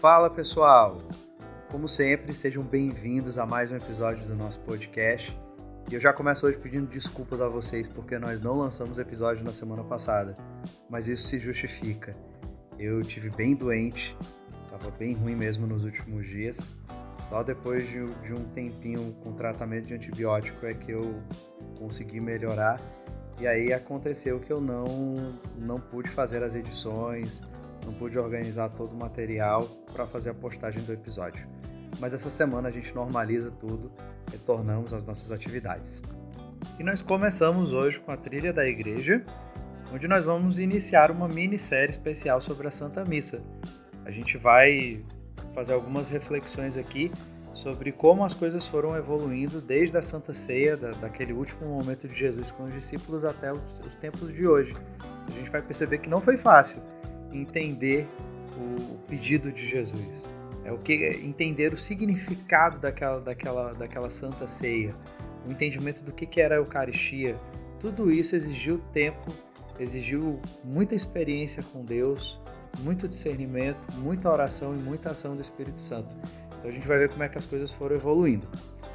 Fala 0.00 0.30
pessoal! 0.30 1.02
Como 1.72 1.88
sempre, 1.88 2.32
sejam 2.32 2.62
bem-vindos 2.62 3.36
a 3.36 3.44
mais 3.44 3.72
um 3.72 3.76
episódio 3.76 4.24
do 4.28 4.34
nosso 4.36 4.60
podcast. 4.60 5.36
E 5.90 5.94
eu 5.94 5.98
já 5.98 6.12
começo 6.12 6.46
hoje 6.46 6.56
pedindo 6.56 6.86
desculpas 6.86 7.40
a 7.40 7.48
vocês 7.48 7.88
porque 7.88 8.16
nós 8.16 8.38
não 8.38 8.54
lançamos 8.54 9.00
episódio 9.00 9.44
na 9.44 9.52
semana 9.52 9.82
passada, 9.82 10.36
mas 10.88 11.08
isso 11.08 11.24
se 11.24 11.40
justifica. 11.40 12.14
Eu 12.78 13.02
tive 13.02 13.28
bem 13.28 13.56
doente, 13.56 14.16
estava 14.66 14.88
bem 14.92 15.14
ruim 15.14 15.34
mesmo 15.34 15.66
nos 15.66 15.82
últimos 15.82 16.28
dias. 16.28 16.72
Só 17.28 17.42
depois 17.42 17.84
de, 17.88 18.06
de 18.22 18.32
um 18.32 18.44
tempinho 18.54 19.16
com 19.24 19.32
tratamento 19.32 19.88
de 19.88 19.94
antibiótico 19.94 20.64
é 20.64 20.74
que 20.74 20.92
eu 20.92 21.20
consegui 21.76 22.20
melhorar. 22.20 22.80
E 23.40 23.48
aí 23.48 23.72
aconteceu 23.72 24.38
que 24.38 24.52
eu 24.52 24.60
não, 24.60 25.34
não 25.58 25.80
pude 25.80 26.08
fazer 26.08 26.40
as 26.44 26.54
edições, 26.54 27.42
não 27.88 27.94
pude 27.94 28.18
organizar 28.18 28.68
todo 28.68 28.92
o 28.92 28.96
material 28.96 29.64
para 29.94 30.06
fazer 30.06 30.30
a 30.30 30.34
postagem 30.34 30.82
do 30.82 30.92
episódio. 30.92 31.48
Mas 31.98 32.12
essa 32.12 32.28
semana 32.28 32.68
a 32.68 32.70
gente 32.70 32.94
normaliza 32.94 33.50
tudo, 33.50 33.90
retornamos 34.30 34.92
às 34.92 35.04
nossas 35.04 35.32
atividades. 35.32 36.02
E 36.78 36.84
nós 36.84 37.00
começamos 37.00 37.72
hoje 37.72 37.98
com 37.98 38.12
a 38.12 38.16
trilha 38.16 38.52
da 38.52 38.68
igreja, 38.68 39.24
onde 39.90 40.06
nós 40.06 40.26
vamos 40.26 40.60
iniciar 40.60 41.10
uma 41.10 41.26
minissérie 41.26 41.88
especial 41.88 42.42
sobre 42.42 42.68
a 42.68 42.70
Santa 42.70 43.04
Missa. 43.06 43.42
A 44.04 44.10
gente 44.10 44.36
vai 44.36 45.02
fazer 45.54 45.72
algumas 45.72 46.10
reflexões 46.10 46.76
aqui 46.76 47.10
sobre 47.54 47.90
como 47.90 48.22
as 48.22 48.34
coisas 48.34 48.66
foram 48.66 48.96
evoluindo 48.96 49.62
desde 49.62 49.96
a 49.96 50.02
Santa 50.02 50.34
Ceia, 50.34 50.76
da, 50.76 50.90
daquele 50.90 51.32
último 51.32 51.66
momento 51.70 52.06
de 52.06 52.14
Jesus 52.14 52.52
com 52.52 52.64
os 52.64 52.72
discípulos 52.72 53.24
até 53.24 53.50
os, 53.50 53.80
os 53.80 53.96
tempos 53.96 54.30
de 54.30 54.46
hoje. 54.46 54.76
A 55.26 55.30
gente 55.30 55.50
vai 55.50 55.62
perceber 55.62 55.98
que 55.98 56.08
não 56.08 56.20
foi 56.20 56.36
fácil 56.36 56.82
entender 57.32 58.06
o 58.56 58.98
pedido 59.06 59.52
de 59.52 59.66
Jesus. 59.66 60.28
É 60.64 60.72
o 60.72 60.78
que 60.78 60.92
entender 61.22 61.72
o 61.72 61.78
significado 61.78 62.78
daquela, 62.78 63.20
daquela, 63.20 63.72
daquela 63.72 64.10
Santa 64.10 64.46
Ceia, 64.46 64.94
o 65.46 65.50
entendimento 65.50 66.02
do 66.02 66.12
que, 66.12 66.26
que 66.26 66.40
era 66.40 66.56
a 66.56 66.58
Eucaristia. 66.58 67.36
Tudo 67.80 68.10
isso 68.10 68.36
exigiu 68.36 68.78
tempo, 68.92 69.32
exigiu 69.78 70.40
muita 70.62 70.94
experiência 70.94 71.62
com 71.62 71.84
Deus, 71.84 72.40
muito 72.80 73.08
discernimento, 73.08 73.86
muita 73.96 74.30
oração 74.30 74.74
e 74.74 74.78
muita 74.78 75.10
ação 75.10 75.34
do 75.34 75.40
Espírito 75.40 75.80
Santo. 75.80 76.14
Então 76.58 76.68
a 76.68 76.72
gente 76.72 76.86
vai 76.86 76.98
ver 76.98 77.08
como 77.08 77.22
é 77.22 77.28
que 77.28 77.38
as 77.38 77.46
coisas 77.46 77.70
foram 77.70 77.96
evoluindo. 77.96 78.46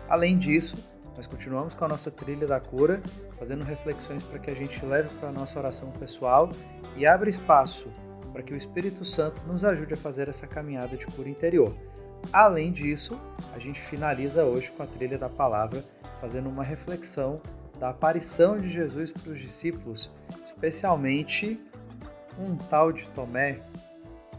Além 0.07 0.37
disso, 0.37 0.77
nós 1.15 1.25
continuamos 1.25 1.73
com 1.73 1.85
a 1.85 1.87
nossa 1.87 2.11
trilha 2.11 2.45
da 2.45 2.59
cura, 2.59 3.01
fazendo 3.39 3.63
reflexões 3.63 4.21
para 4.23 4.37
que 4.39 4.51
a 4.51 4.53
gente 4.53 4.83
leve 4.85 5.09
para 5.19 5.29
a 5.29 5.31
nossa 5.31 5.57
oração 5.57 5.89
pessoal 5.91 6.51
e 6.97 7.05
abra 7.05 7.29
espaço 7.29 7.89
para 8.33 8.41
que 8.41 8.53
o 8.53 8.57
Espírito 8.57 9.05
Santo 9.05 9.43
nos 9.43 9.63
ajude 9.63 9.93
a 9.93 9.97
fazer 9.97 10.27
essa 10.27 10.47
caminhada 10.47 10.97
de 10.97 11.05
cura 11.05 11.29
interior. 11.29 11.73
Além 12.31 12.71
disso, 12.71 13.21
a 13.53 13.59
gente 13.59 13.79
finaliza 13.79 14.43
hoje 14.43 14.71
com 14.71 14.81
a 14.81 14.87
trilha 14.87 15.17
da 15.17 15.29
palavra, 15.29 15.85
fazendo 16.19 16.49
uma 16.49 16.63
reflexão 16.63 17.39
da 17.79 17.89
aparição 17.89 18.59
de 18.59 18.69
Jesus 18.69 19.11
para 19.11 19.31
os 19.31 19.39
discípulos, 19.39 20.11
especialmente 20.43 21.59
um 22.39 22.55
tal 22.55 22.91
de 22.91 23.07
Tomé, 23.09 23.59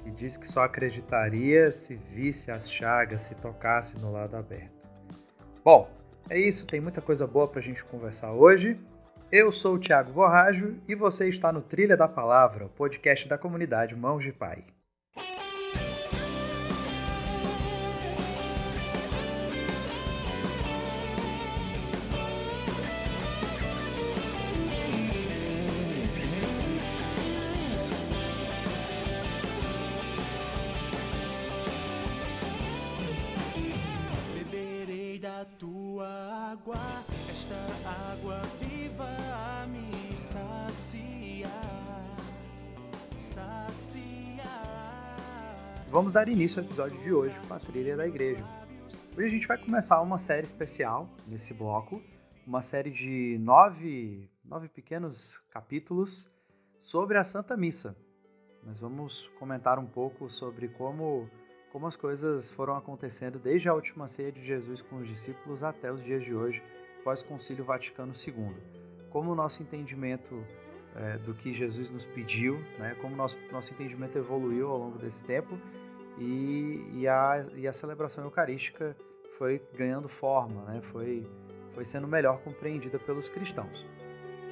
que 0.03 0.11
diz 0.11 0.37
que 0.37 0.51
só 0.51 0.65
acreditaria 0.65 1.71
se 1.71 1.95
visse 1.95 2.51
as 2.51 2.71
chagas, 2.71 3.23
se 3.23 3.35
tocasse 3.37 3.99
no 3.99 4.11
lado 4.11 4.37
aberto. 4.37 4.89
Bom, 5.65 5.89
é 6.29 6.39
isso, 6.39 6.67
tem 6.67 6.81
muita 6.81 7.01
coisa 7.01 7.27
boa 7.27 7.47
para 7.47 7.61
a 7.61 7.63
gente 7.63 7.85
conversar 7.85 8.33
hoje. 8.33 8.79
Eu 9.37 9.51
sou 9.51 9.75
o 9.75 9.79
Thiago 9.81 10.13
Borrajo 10.13 10.77
e 10.87 10.95
você 10.95 11.29
está 11.29 11.51
no 11.51 11.61
Trilha 11.61 11.97
da 11.97 12.07
Palavra, 12.07 12.67
o 12.67 12.69
podcast 12.69 13.27
da 13.27 13.37
comunidade 13.37 13.97
Mãos 13.97 14.23
de 14.23 14.31
Pai. 14.31 14.65
Vamos 45.95 46.11
dar 46.11 46.29
início 46.29 46.59
ao 46.59 46.67
episódio 46.67 47.01
de 47.03 47.13
hoje 47.13 47.41
com 47.47 47.55
a 47.55 47.59
trilha 47.61 47.97
da 47.97 48.05
igreja. 48.05 48.45
Hoje 49.17 49.29
a 49.29 49.31
gente 49.31 49.47
vai 49.47 49.57
começar 49.57 50.03
uma 50.03 50.19
série 50.19 50.43
especial 50.43 51.09
nesse 51.29 51.55
bloco, 51.55 52.03
uma 52.45 52.63
série 52.63 52.91
de 52.91 53.39
nove, 53.39 54.29
nove 54.45 54.69
pequenos 54.69 55.39
capítulos 55.53 56.29
sobre 56.81 57.17
a 57.17 57.23
Santa 57.23 57.57
Missa. 57.57 57.97
Nós 58.65 58.81
vamos 58.81 59.31
comentar 59.39 59.79
um 59.79 59.87
pouco 59.87 60.29
sobre 60.29 60.67
como, 60.67 61.31
como 61.71 61.87
as 61.87 61.95
coisas 61.95 62.51
foram 62.51 62.75
acontecendo 62.75 63.39
desde 63.39 63.69
a 63.69 63.73
última 63.73 64.09
ceia 64.09 64.33
de 64.33 64.45
Jesus 64.45 64.83
com 64.83 64.97
os 64.97 65.07
discípulos 65.07 65.63
até 65.63 65.93
os 65.93 66.03
dias 66.03 66.25
de 66.25 66.35
hoje, 66.35 66.61
pós-Concílio 67.05 67.65
Vaticano 67.65 68.13
II. 68.15 68.53
Como 69.11 69.31
o 69.31 69.35
nosso 69.37 69.63
entendimento 69.63 70.45
é, 70.97 71.19
do 71.19 71.35
que 71.35 71.55
Jesus 71.55 71.89
nos 71.89 72.05
pediu, 72.05 72.59
né, 72.81 72.97
como 73.01 73.15
nosso, 73.15 73.39
nosso 73.53 73.73
entendimento 73.73 74.19
evoluiu 74.19 74.71
ao 74.71 74.77
longo 74.77 74.99
desse 74.99 75.25
tempo 75.25 75.57
e, 76.19 76.87
e, 76.93 77.09
a, 77.09 77.45
e 77.55 77.67
a 77.67 77.73
celebração 77.73 78.25
eucarística 78.25 78.97
foi 79.37 79.61
ganhando 79.75 80.09
forma, 80.09 80.63
né? 80.65 80.81
foi, 80.81 81.27
foi 81.73 81.85
sendo 81.85 82.07
melhor 82.07 82.39
compreendida 82.41 82.99
pelos 82.99 83.29
cristãos. 83.29 83.85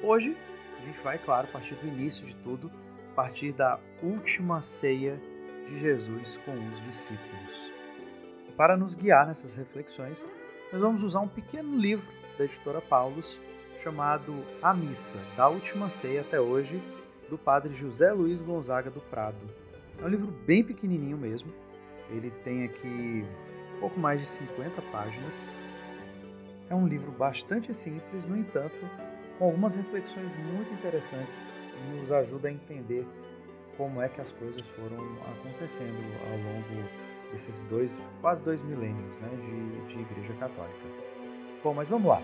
Hoje, 0.01 0.35
a 0.77 0.85
gente 0.85 0.99
vai, 0.99 1.17
claro, 1.17 1.47
partir 1.47 1.75
do 1.75 1.87
início 1.87 2.25
de 2.25 2.35
tudo, 2.35 2.69
partir 3.15 3.53
da 3.53 3.79
última 4.01 4.61
ceia 4.61 5.19
de 5.65 5.79
Jesus 5.79 6.37
com 6.45 6.51
os 6.51 6.81
discípulos. 6.81 7.71
Para 8.57 8.75
nos 8.75 8.95
guiar 8.95 9.25
nessas 9.25 9.53
reflexões, 9.53 10.25
nós 10.71 10.81
vamos 10.81 11.01
usar 11.03 11.21
um 11.21 11.27
pequeno 11.27 11.77
livro 11.77 12.11
da 12.37 12.45
editora 12.45 12.81
Paulus 12.81 13.39
chamado 13.81 14.33
A 14.61 14.73
Missa, 14.73 15.19
da 15.35 15.47
Última 15.47 15.89
Ceia 15.89 16.21
até 16.21 16.39
hoje, 16.39 16.81
do 17.29 17.37
padre 17.37 17.73
José 17.73 18.11
Luiz 18.11 18.41
Gonzaga 18.41 18.89
do 18.89 19.01
Prado. 19.01 19.62
É 19.99 20.05
um 20.05 20.07
livro 20.07 20.31
bem 20.45 20.63
pequenininho 20.63 21.17
mesmo. 21.17 21.51
Ele 22.09 22.31
tem 22.43 22.65
aqui 22.65 23.25
pouco 23.79 23.99
mais 23.99 24.19
de 24.19 24.27
50 24.27 24.81
páginas. 24.91 25.53
É 26.69 26.75
um 26.75 26.87
livro 26.87 27.11
bastante 27.11 27.73
simples, 27.73 28.25
no 28.25 28.37
entanto, 28.37 28.77
com 29.37 29.45
algumas 29.45 29.75
reflexões 29.75 30.31
muito 30.53 30.73
interessantes 30.73 31.35
e 31.75 31.99
nos 31.99 32.11
ajuda 32.11 32.47
a 32.47 32.51
entender 32.51 33.05
como 33.77 34.01
é 34.01 34.07
que 34.07 34.21
as 34.21 34.31
coisas 34.31 34.65
foram 34.69 34.97
acontecendo 35.31 35.97
ao 36.31 36.37
longo 36.37 36.89
desses 37.31 37.61
dois, 37.63 37.97
quase 38.21 38.43
dois 38.43 38.61
milênios 38.61 39.17
né, 39.17 39.29
de, 39.29 39.93
de 39.93 40.01
Igreja 40.01 40.33
Católica. 40.35 40.87
Bom, 41.63 41.73
mas 41.73 41.89
vamos 41.89 42.07
lá. 42.07 42.21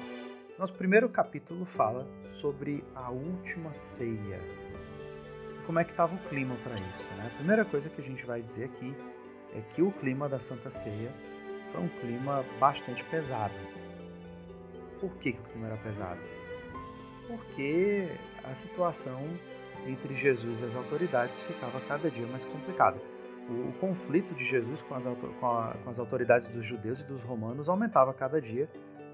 Nosso 0.57 0.73
primeiro 0.73 1.09
capítulo 1.09 1.65
fala 1.65 2.07
sobre 2.41 2.83
a 2.93 3.09
última 3.09 3.73
ceia 3.73 4.39
como 5.69 5.77
é 5.77 5.83
que 5.83 5.91
estava 5.91 6.15
o 6.15 6.17
clima 6.29 6.55
para 6.63 6.73
isso. 6.79 7.03
Né? 7.15 7.29
A 7.31 7.37
primeira 7.37 7.63
coisa 7.63 7.91
que 7.91 8.01
a 8.01 8.03
gente 8.03 8.25
vai 8.25 8.41
dizer 8.41 8.63
aqui 8.63 8.91
é 9.53 9.61
que 9.75 9.83
o 9.83 9.91
clima 9.91 10.27
da 10.27 10.39
Santa 10.39 10.71
Ceia 10.71 11.11
foi 11.71 11.79
um 11.79 11.87
clima 11.87 12.43
bastante 12.59 13.03
pesado. 13.03 13.53
Por 14.99 15.11
que, 15.17 15.33
que 15.33 15.39
o 15.39 15.43
clima 15.43 15.67
era 15.67 15.77
pesado? 15.77 16.19
Porque 17.27 18.09
a 18.43 18.55
situação 18.55 19.21
entre 19.85 20.15
Jesus 20.15 20.61
e 20.61 20.65
as 20.65 20.75
autoridades 20.75 21.43
ficava 21.43 21.79
cada 21.81 22.09
dia 22.09 22.25
mais 22.25 22.45
complicada. 22.45 22.97
O, 23.47 23.69
o 23.69 23.73
conflito 23.73 24.33
de 24.33 24.45
Jesus 24.45 24.81
com 24.81 24.95
as, 24.95 25.03
com, 25.03 25.47
a, 25.47 25.75
com 25.83 25.89
as 25.91 25.99
autoridades 25.99 26.47
dos 26.47 26.65
judeus 26.65 27.01
e 27.01 27.03
dos 27.03 27.21
romanos 27.21 27.69
aumentava 27.69 28.11
cada 28.11 28.41
dia, 28.41 28.67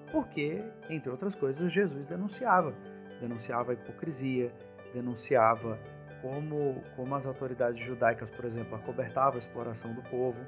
porque, 0.09 0.63
entre 0.89 1.11
outras 1.11 1.35
coisas, 1.35 1.69
Jesus 1.69 2.05
denunciava. 2.05 2.73
Denunciava 3.19 3.71
a 3.71 3.73
hipocrisia, 3.73 4.53
denunciava 4.93 5.77
como, 6.25 6.81
como 6.95 7.13
as 7.13 7.27
autoridades 7.27 7.85
judaicas, 7.85 8.31
por 8.31 8.45
exemplo, 8.45 8.75
acobertavam 8.75 9.35
a 9.35 9.37
exploração 9.37 9.93
do 9.93 10.01
povo. 10.01 10.39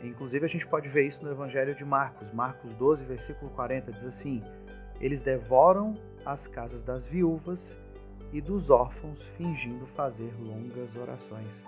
Inclusive, 0.00 0.44
a 0.44 0.48
gente 0.48 0.64
pode 0.68 0.88
ver 0.88 1.04
isso 1.04 1.24
no 1.24 1.32
Evangelho 1.32 1.74
de 1.74 1.84
Marcos. 1.84 2.30
Marcos 2.30 2.76
12, 2.76 3.04
versículo 3.04 3.50
40, 3.50 3.92
diz 3.92 4.04
assim: 4.04 4.40
Eles 5.00 5.20
devoram 5.20 5.96
as 6.24 6.46
casas 6.46 6.80
das 6.80 7.04
viúvas 7.04 7.76
e 8.32 8.40
dos 8.40 8.70
órfãos, 8.70 9.20
fingindo 9.36 9.84
fazer 9.84 10.32
longas 10.38 10.94
orações. 10.94 11.66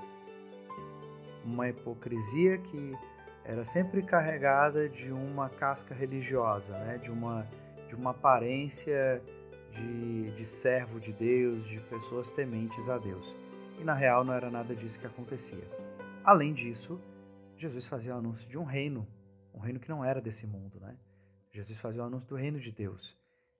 Uma 1.44 1.68
hipocrisia 1.68 2.58
que 2.58 2.96
era 3.44 3.64
sempre 3.64 4.02
carregada 4.02 4.88
de 4.88 5.10
uma 5.10 5.48
casca 5.48 5.92
religiosa, 5.92 6.78
né? 6.78 6.98
de, 6.98 7.10
uma, 7.10 7.44
de 7.88 7.96
uma 7.96 8.12
aparência 8.12 9.20
de, 9.72 10.30
de 10.32 10.44
servo 10.44 11.00
de 11.00 11.12
Deus, 11.12 11.64
de 11.64 11.80
pessoas 11.80 12.30
tementes 12.30 12.88
a 12.88 12.98
Deus. 12.98 13.34
E 13.80 13.84
na 13.84 13.94
real 13.94 14.24
não 14.24 14.32
era 14.32 14.50
nada 14.50 14.74
disso 14.74 14.98
que 14.98 15.06
acontecia. 15.06 15.64
Além 16.24 16.52
disso, 16.52 17.00
Jesus 17.56 17.86
fazia 17.86 18.14
o 18.14 18.18
anúncio 18.18 18.48
de 18.48 18.58
um 18.58 18.64
reino, 18.64 19.06
um 19.54 19.58
reino 19.58 19.80
que 19.80 19.88
não 19.88 20.04
era 20.04 20.20
desse 20.20 20.46
mundo, 20.46 20.78
né? 20.80 20.96
Jesus 21.50 21.78
fazia 21.78 22.02
o 22.02 22.06
anúncio 22.06 22.28
do 22.28 22.36
reino 22.36 22.58
de 22.58 22.70
Deus. 22.70 23.16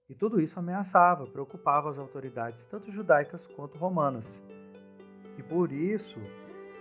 E 0.08 0.14
tudo 0.14 0.40
isso 0.40 0.58
ameaçava, 0.58 1.26
preocupava 1.26 1.90
as 1.90 1.98
autoridades, 1.98 2.64
tanto 2.64 2.90
judaicas 2.90 3.46
quanto 3.46 3.78
romanas. 3.78 4.42
E 5.38 5.42
por 5.42 5.72
isso, 5.72 6.18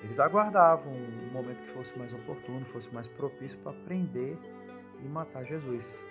eles 0.03 0.19
aguardavam 0.19 0.91
um 0.91 1.31
momento 1.31 1.61
que 1.63 1.71
fosse 1.71 1.97
mais 1.97 2.13
oportuno, 2.13 2.65
fosse 2.65 2.93
mais 2.93 3.07
propício 3.07 3.57
para 3.59 3.73
prender 3.85 4.37
e 5.03 5.07
matar 5.07 5.43
Jesus. 5.43 6.03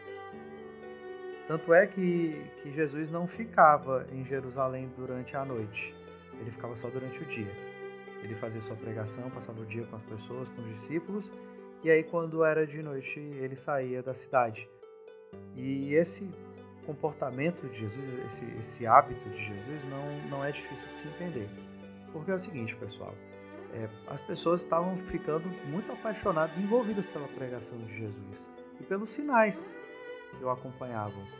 Tanto 1.50 1.75
é 1.75 1.85
que, 1.85 2.41
que 2.62 2.70
Jesus 2.70 3.11
não 3.11 3.26
ficava 3.26 4.06
em 4.12 4.25
Jerusalém 4.25 4.88
durante 4.97 5.37
a 5.37 5.44
noite, 5.44 5.93
ele 6.41 6.49
ficava 6.49 6.76
só 6.76 6.88
durante 6.88 7.20
o 7.20 7.26
dia. 7.26 7.50
Ele 8.23 8.37
fazia 8.37 8.62
sua 8.62 8.76
pregação, 8.76 9.29
passava 9.31 9.61
o 9.61 9.67
dia 9.67 9.85
com 9.87 9.97
as 9.97 10.02
pessoas, 10.05 10.49
com 10.49 10.62
os 10.62 10.69
discípulos, 10.69 11.29
e 11.82 11.91
aí, 11.91 12.05
quando 12.05 12.44
era 12.44 12.64
de 12.64 12.81
noite, 12.81 13.19
ele 13.19 13.56
saía 13.56 14.00
da 14.00 14.14
cidade. 14.14 14.70
E 15.56 15.93
esse 15.93 16.32
comportamento 16.87 17.69
de 17.69 17.81
Jesus, 17.81 18.25
esse, 18.26 18.44
esse 18.56 18.87
hábito 18.87 19.29
de 19.31 19.44
Jesus, 19.44 19.82
não, 19.91 20.31
não 20.31 20.44
é 20.44 20.53
difícil 20.53 20.87
de 20.87 21.00
se 21.00 21.08
entender. 21.08 21.49
Porque 22.12 22.31
é 22.31 22.35
o 22.35 22.38
seguinte, 22.38 22.76
pessoal: 22.76 23.12
é, 23.75 23.88
as 24.06 24.20
pessoas 24.20 24.61
estavam 24.61 24.96
ficando 24.99 25.49
muito 25.67 25.91
apaixonadas, 25.91 26.56
envolvidas 26.58 27.06
pela 27.06 27.26
pregação 27.26 27.76
de 27.79 27.99
Jesus 27.99 28.49
e 28.79 28.85
pelos 28.85 29.11
sinais 29.11 29.76
que 30.38 30.44
o 30.44 30.50
acompanhavam. 30.50 31.39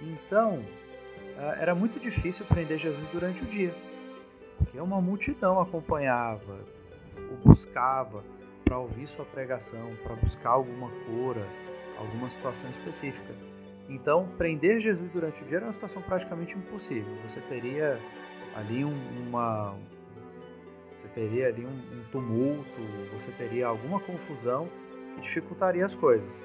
Então, 0.00 0.64
é, 1.38 1.62
era 1.62 1.74
muito 1.74 1.98
difícil 1.98 2.44
prender 2.46 2.78
Jesus 2.78 3.06
durante 3.12 3.42
o 3.42 3.46
dia, 3.46 3.74
porque 4.58 4.78
uma 4.80 5.00
multidão 5.00 5.60
acompanhava, 5.60 6.58
o 7.16 7.48
buscava 7.48 8.24
para 8.64 8.78
ouvir 8.78 9.06
sua 9.06 9.24
pregação, 9.24 9.94
para 10.02 10.14
buscar 10.16 10.50
alguma 10.50 10.90
cura, 11.06 11.46
alguma 11.98 12.28
situação 12.30 12.68
específica. 12.70 13.34
Então, 13.88 14.28
prender 14.38 14.80
Jesus 14.80 15.10
durante 15.10 15.42
o 15.42 15.44
dia 15.44 15.58
era 15.58 15.66
uma 15.66 15.72
situação 15.72 16.00
praticamente 16.00 16.56
impossível. 16.56 17.14
Você 17.28 17.40
teria 17.40 17.98
ali 18.56 18.84
um, 18.84 18.96
uma, 19.28 19.74
você 20.96 21.08
teria 21.08 21.48
ali 21.48 21.66
um, 21.66 21.68
um 21.68 22.04
tumulto, 22.10 22.80
você 23.12 23.30
teria 23.32 23.66
alguma 23.66 24.00
confusão 24.00 24.68
que 25.14 25.20
dificultaria 25.20 25.84
as 25.84 25.94
coisas. 25.94 26.42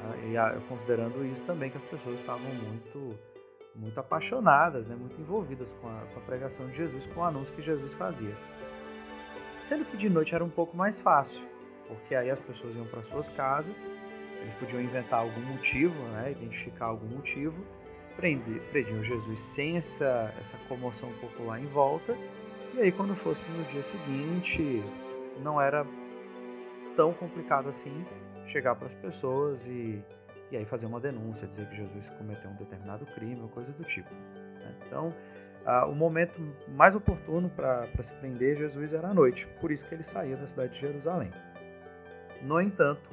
Ah, 0.00 0.56
e 0.56 0.60
considerando 0.68 1.24
isso 1.24 1.44
também 1.44 1.70
que 1.70 1.76
as 1.76 1.84
pessoas 1.84 2.16
estavam 2.16 2.48
muito 2.54 3.18
muito 3.74 4.00
apaixonadas, 4.00 4.88
né, 4.88 4.96
muito 4.96 5.20
envolvidas 5.20 5.72
com 5.80 5.88
a, 5.88 6.00
com 6.12 6.18
a 6.18 6.22
pregação 6.22 6.66
de 6.68 6.76
Jesus, 6.76 7.06
com 7.06 7.20
o 7.20 7.22
anúncio 7.22 7.54
que 7.54 7.62
Jesus 7.62 7.94
fazia. 7.94 8.34
Sendo 9.62 9.84
que 9.84 9.96
de 9.96 10.10
noite 10.10 10.34
era 10.34 10.44
um 10.44 10.50
pouco 10.50 10.76
mais 10.76 11.00
fácil, 11.00 11.40
porque 11.86 12.14
aí 12.14 12.28
as 12.28 12.40
pessoas 12.40 12.74
iam 12.74 12.86
para 12.86 13.02
suas 13.02 13.28
casas, 13.28 13.86
eles 14.40 14.54
podiam 14.54 14.82
inventar 14.82 15.20
algum 15.20 15.40
motivo, 15.42 15.94
né, 16.08 16.32
identificar 16.32 16.86
algum 16.86 17.06
motivo, 17.06 17.64
prender, 18.16 18.60
prendiam 18.70 19.04
Jesus 19.04 19.40
sem 19.40 19.76
essa, 19.76 20.34
essa 20.40 20.56
comoção 20.68 21.12
popular 21.20 21.60
em 21.60 21.66
volta, 21.66 22.16
e 22.74 22.80
aí 22.80 22.90
quando 22.90 23.14
fosse 23.14 23.48
no 23.50 23.62
dia 23.64 23.84
seguinte, 23.84 24.82
não 25.40 25.60
era 25.60 25.86
tão 26.96 27.12
complicado 27.12 27.68
assim 27.68 28.04
chegar 28.48 28.74
para 28.74 28.86
as 28.86 28.94
pessoas 28.94 29.66
e, 29.66 30.02
e 30.50 30.56
aí 30.56 30.64
fazer 30.64 30.86
uma 30.86 31.00
denúncia, 31.00 31.46
dizer 31.46 31.66
que 31.68 31.76
Jesus 31.76 32.10
cometeu 32.10 32.50
um 32.50 32.56
determinado 32.56 33.06
crime 33.06 33.40
ou 33.40 33.48
coisa 33.48 33.72
do 33.72 33.84
tipo. 33.84 34.12
Né? 34.12 34.74
Então, 34.86 35.14
ah, 35.64 35.86
o 35.86 35.94
momento 35.94 36.40
mais 36.68 36.94
oportuno 36.94 37.50
para 37.50 37.86
se 38.02 38.14
prender 38.14 38.56
Jesus 38.56 38.92
era 38.92 39.08
à 39.08 39.14
noite, 39.14 39.46
por 39.60 39.70
isso 39.70 39.86
que 39.86 39.94
ele 39.94 40.04
saía 40.04 40.36
da 40.36 40.46
cidade 40.46 40.74
de 40.74 40.80
Jerusalém. 40.80 41.30
No 42.42 42.60
entanto, 42.60 43.10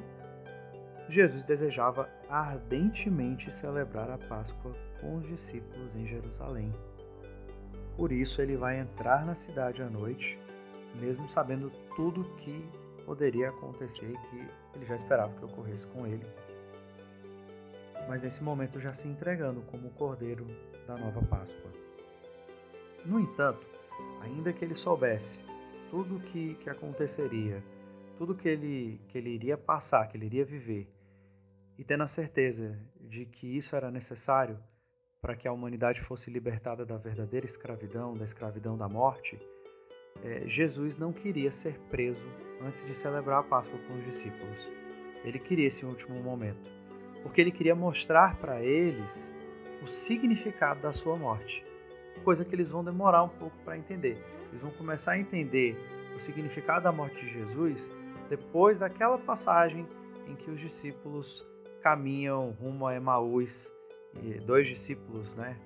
Jesus 1.08 1.44
desejava 1.44 2.08
ardentemente 2.28 3.52
celebrar 3.52 4.10
a 4.10 4.18
Páscoa 4.18 4.74
com 5.00 5.16
os 5.16 5.26
discípulos 5.26 5.94
em 5.94 6.06
Jerusalém. 6.06 6.72
Por 7.96 8.12
isso, 8.12 8.42
ele 8.42 8.56
vai 8.56 8.78
entrar 8.78 9.24
na 9.24 9.34
cidade 9.34 9.82
à 9.82 9.88
noite, 9.88 10.38
mesmo 10.94 11.28
sabendo 11.28 11.70
tudo 11.94 12.24
que 12.36 12.68
poderia 13.06 13.50
acontecer 13.50 14.10
e 14.10 14.18
que 14.28 14.48
ele 14.74 14.84
já 14.84 14.96
esperava 14.96 15.32
que 15.34 15.44
ocorresse 15.44 15.86
com 15.86 16.06
ele. 16.06 16.26
Mas 18.08 18.22
nesse 18.22 18.42
momento 18.42 18.80
já 18.80 18.92
se 18.92 19.06
entregando 19.06 19.62
como 19.62 19.88
o 19.88 19.92
cordeiro 19.92 20.46
da 20.86 20.96
nova 20.96 21.22
Páscoa. 21.22 21.70
No 23.04 23.20
entanto, 23.20 23.66
ainda 24.20 24.52
que 24.52 24.64
ele 24.64 24.74
soubesse 24.74 25.40
tudo 25.88 26.20
que, 26.20 26.56
que 26.56 26.68
aconteceria, 26.68 27.62
tudo 28.18 28.34
que 28.34 28.48
ele, 28.48 29.00
que 29.08 29.16
ele 29.16 29.30
iria 29.30 29.56
passar, 29.56 30.08
que 30.08 30.16
ele 30.16 30.26
iria 30.26 30.44
viver, 30.44 30.92
e 31.78 31.84
tendo 31.84 32.02
a 32.02 32.08
certeza 32.08 32.76
de 33.00 33.24
que 33.26 33.56
isso 33.56 33.76
era 33.76 33.90
necessário 33.90 34.58
para 35.20 35.36
que 35.36 35.46
a 35.46 35.52
humanidade 35.52 36.00
fosse 36.00 36.30
libertada 36.30 36.84
da 36.84 36.96
verdadeira 36.96 37.46
escravidão, 37.46 38.16
da 38.16 38.24
escravidão 38.24 38.76
da 38.76 38.88
morte, 38.88 39.38
é, 40.24 40.48
Jesus 40.48 40.96
não 40.96 41.12
queria 41.12 41.52
ser 41.52 41.78
preso 41.90 42.26
antes 42.60 42.84
de 42.84 42.94
celebrar 42.94 43.40
a 43.40 43.42
Páscoa 43.42 43.78
com 43.86 43.94
os 43.94 44.04
discípulos. 44.04 44.70
Ele 45.24 45.38
queria 45.38 45.66
esse 45.66 45.84
último 45.84 46.20
momento, 46.22 46.70
porque 47.22 47.40
ele 47.40 47.50
queria 47.50 47.74
mostrar 47.74 48.36
para 48.36 48.62
eles 48.62 49.34
o 49.82 49.86
significado 49.86 50.80
da 50.80 50.92
sua 50.92 51.16
morte, 51.16 51.64
coisa 52.24 52.44
que 52.44 52.54
eles 52.54 52.68
vão 52.68 52.82
demorar 52.82 53.22
um 53.22 53.28
pouco 53.28 53.56
para 53.64 53.76
entender. 53.76 54.18
Eles 54.48 54.60
vão 54.60 54.70
começar 54.70 55.12
a 55.12 55.18
entender 55.18 55.76
o 56.14 56.20
significado 56.20 56.84
da 56.84 56.92
morte 56.92 57.16
de 57.24 57.32
Jesus 57.32 57.90
depois 58.28 58.78
daquela 58.78 59.18
passagem 59.18 59.86
em 60.26 60.34
que 60.34 60.50
os 60.50 60.60
discípulos 60.60 61.46
caminham 61.82 62.50
rumo 62.60 62.86
a 62.86 62.96
Emaús, 62.96 63.72
dois 64.44 64.66
discípulos, 64.66 65.34
né, 65.34 65.56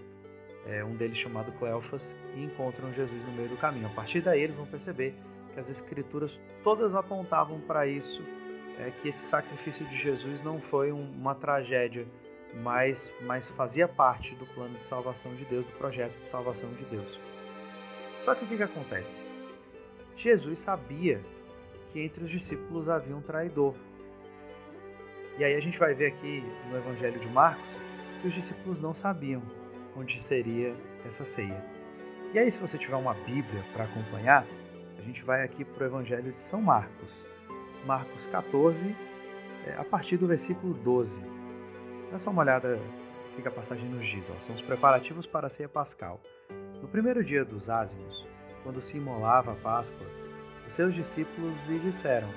é, 0.66 0.84
um 0.84 0.94
deles 0.94 1.16
chamado 1.16 1.50
Cleofas, 1.52 2.16
e 2.36 2.44
encontram 2.44 2.93
Jesus 2.93 3.25
no 3.25 3.32
meio 3.32 3.48
do 3.48 3.56
caminho. 3.56 3.86
A 3.86 3.90
partir 3.90 4.20
daí 4.20 4.43
eles 4.43 4.56
vão 4.56 4.66
perceber 4.66 5.14
que 5.52 5.61
as 5.61 5.69
escrituras 5.69 6.41
todas 6.62 6.94
apontavam 6.94 7.61
para 7.61 7.87
isso, 7.87 8.23
é, 8.79 8.91
que 8.91 9.08
esse 9.08 9.25
sacrifício 9.25 9.85
de 9.87 9.97
Jesus 9.97 10.43
não 10.43 10.61
foi 10.61 10.93
um, 10.93 11.11
uma 11.12 11.35
tragédia, 11.35 12.06
mas, 12.62 13.12
mas 13.23 13.49
fazia 13.50 13.86
parte 13.86 14.34
do 14.34 14.46
plano 14.46 14.79
de 14.79 14.86
salvação 14.86 15.34
de 15.34 15.44
Deus, 15.44 15.65
do 15.65 15.72
projeto 15.72 16.19
de 16.19 16.27
salvação 16.27 16.70
de 16.70 16.84
Deus. 16.84 17.19
Só 18.19 18.34
que 18.34 18.44
o 18.44 18.48
que, 18.48 18.56
que 18.56 18.63
acontece? 18.63 19.24
Jesus 20.17 20.58
sabia 20.58 21.20
que 21.93 22.01
entre 22.01 22.24
os 22.24 22.31
discípulos 22.31 22.89
havia 22.89 23.17
um 23.17 23.22
traidor. 23.22 23.74
E 25.39 25.44
aí 25.44 25.55
a 25.55 25.60
gente 25.60 25.79
vai 25.79 25.94
ver 25.94 26.08
aqui 26.08 26.44
no 26.69 26.77
Evangelho 26.77 27.19
de 27.19 27.27
Marcos 27.29 27.70
que 28.20 28.29
os 28.29 28.34
discípulos 28.34 28.81
não 28.81 28.93
sabiam 28.93 29.43
onde 29.96 30.20
seria 30.20 30.74
essa 31.06 31.24
ceia. 31.24 31.65
E 32.32 32.39
aí, 32.39 32.51
se 32.51 32.60
você 32.60 32.79
tiver 32.79 32.96
uma 32.96 33.15
Bíblia 33.15 33.65
para 33.72 33.84
acompanhar, 33.84 34.46
a 35.00 35.02
gente 35.02 35.24
vai 35.24 35.42
aqui 35.42 35.64
para 35.64 35.84
o 35.84 35.86
Evangelho 35.86 36.30
de 36.30 36.42
São 36.42 36.60
Marcos, 36.60 37.26
Marcos 37.86 38.26
14, 38.26 38.94
é, 39.66 39.72
a 39.78 39.84
partir 39.84 40.19
do 40.19 40.26
versículo 40.26 40.74
12. 40.74 41.19
Dá 42.12 42.19
só 42.19 42.30
uma 42.30 42.42
olhada 42.42 42.78
o 43.38 43.40
que 43.40 43.48
a 43.48 43.50
passagem 43.50 43.88
nos 43.88 44.06
diz. 44.06 44.30
Ó. 44.30 44.38
São 44.40 44.54
os 44.54 44.60
preparativos 44.60 45.24
para 45.24 45.46
a 45.46 45.50
ceia 45.50 45.70
pascal. 45.70 46.20
No 46.82 46.88
primeiro 46.88 47.24
dia 47.24 47.46
dos 47.46 47.70
ázimos, 47.70 48.26
quando 48.62 48.82
se 48.82 48.98
imolava 48.98 49.52
a 49.52 49.56
Páscoa, 49.56 50.06
os 50.69 50.74
seus 50.74 50.94
discípulos 50.94 51.54
lhe 51.66 51.78
disseram: 51.78 52.28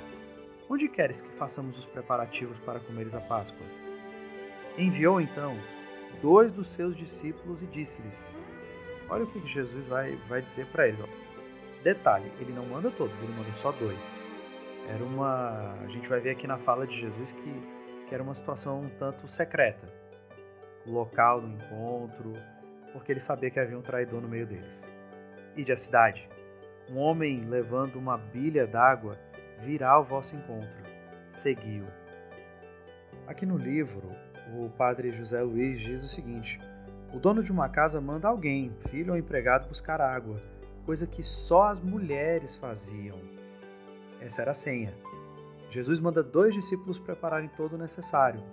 Onde 0.69 0.87
queres 0.87 1.21
que 1.21 1.31
façamos 1.31 1.77
os 1.77 1.85
preparativos 1.85 2.57
para 2.59 2.79
comeres 2.79 3.13
a 3.13 3.19
Páscoa? 3.19 3.65
Enviou 4.77 5.19
então 5.19 5.53
dois 6.21 6.49
dos 6.53 6.67
seus 6.67 6.95
discípulos 6.95 7.61
e 7.61 7.65
disse-lhes: 7.65 8.33
Olha 9.09 9.25
o 9.25 9.27
que 9.27 9.45
Jesus 9.49 9.85
vai, 9.87 10.15
vai 10.29 10.41
dizer 10.41 10.65
para 10.67 10.87
eles. 10.87 11.01
Ó. 11.01 11.22
Detalhe, 11.83 12.31
ele 12.39 12.53
não 12.53 12.65
manda 12.65 12.89
todos, 12.89 13.13
ele 13.21 13.33
manda 13.33 13.51
só 13.55 13.71
dois. 13.73 14.21
Era 14.87 15.03
uma. 15.03 15.73
A 15.83 15.87
gente 15.87 16.07
vai 16.07 16.21
ver 16.21 16.31
aqui 16.31 16.47
na 16.47 16.57
fala 16.57 16.87
de 16.87 16.97
Jesus 16.97 17.33
que, 17.33 18.07
que 18.07 18.13
era 18.13 18.23
uma 18.23 18.33
situação 18.33 18.83
um 18.83 18.89
tanto 18.89 19.27
secreta. 19.27 19.87
O 20.85 20.91
local 20.91 21.41
do 21.41 21.47
encontro, 21.47 22.33
porque 22.93 23.11
ele 23.11 23.19
sabia 23.19 23.49
que 23.49 23.59
havia 23.59 23.77
um 23.77 23.81
traidor 23.81 24.21
no 24.21 24.29
meio 24.29 24.47
deles. 24.47 24.89
E 25.57 25.63
de 25.63 25.73
a 25.73 25.77
cidade. 25.77 26.29
Um 26.89 26.97
homem 26.97 27.45
levando 27.45 27.97
uma 27.97 28.17
bilha 28.17 28.65
d'água 28.65 29.17
virá 29.59 29.91
ao 29.91 30.03
vosso 30.03 30.35
encontro. 30.35 30.83
Seguiu. 31.31 31.85
Aqui 33.27 33.45
no 33.45 33.57
livro, 33.57 34.09
o 34.53 34.69
padre 34.69 35.11
José 35.11 35.41
Luiz 35.41 35.79
diz 35.79 36.03
o 36.03 36.09
seguinte: 36.09 36.59
O 37.13 37.19
dono 37.19 37.43
de 37.43 37.51
uma 37.51 37.67
casa 37.67 37.99
manda 37.99 38.27
alguém, 38.27 38.71
filho 38.89 39.13
ou 39.13 39.17
empregado, 39.17 39.67
buscar 39.67 40.01
água, 40.01 40.41
coisa 40.85 41.07
que 41.07 41.23
só 41.23 41.63
as 41.63 41.79
mulheres 41.79 42.55
faziam. 42.55 43.19
Essa 44.19 44.41
era 44.41 44.51
a 44.51 44.55
senha. 44.55 44.93
Jesus 45.69 45.99
manda 45.99 46.21
dois 46.21 46.53
discípulos 46.53 46.99
prepararem 46.99 47.49
todo 47.49 47.73
o 47.73 47.77
necessário. 47.77 48.43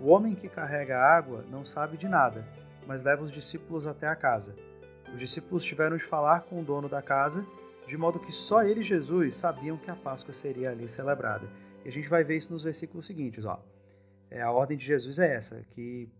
O 0.00 0.08
homem 0.08 0.34
que 0.34 0.48
carrega 0.48 0.98
a 0.98 1.16
água 1.16 1.44
não 1.50 1.64
sabe 1.64 1.96
de 1.96 2.08
nada, 2.08 2.46
mas 2.86 3.02
leva 3.02 3.22
os 3.22 3.32
discípulos 3.32 3.86
até 3.86 4.06
a 4.06 4.14
casa. 4.14 4.54
Os 5.12 5.18
discípulos 5.18 5.64
tiveram 5.64 5.96
de 5.96 6.04
falar 6.04 6.42
com 6.42 6.60
o 6.60 6.64
dono 6.64 6.88
da 6.88 7.00
casa, 7.00 7.44
de 7.86 7.96
modo 7.96 8.20
que 8.20 8.30
só 8.30 8.62
ele 8.62 8.80
e 8.80 8.84
Jesus 8.84 9.36
sabiam 9.36 9.78
que 9.78 9.90
a 9.90 9.96
Páscoa 9.96 10.34
seria 10.34 10.70
ali 10.70 10.86
celebrada. 10.86 11.48
E 11.84 11.88
a 11.88 11.92
gente 11.92 12.08
vai 12.08 12.22
ver 12.22 12.36
isso 12.36 12.52
nos 12.52 12.64
versículos 12.64 13.06
seguintes. 13.06 13.44
Ó. 13.44 13.58
É, 14.30 14.42
a 14.42 14.50
ordem 14.50 14.76
de 14.76 14.84
Jesus 14.84 15.18
é 15.18 15.34
essa, 15.34 15.64
que 15.70 16.12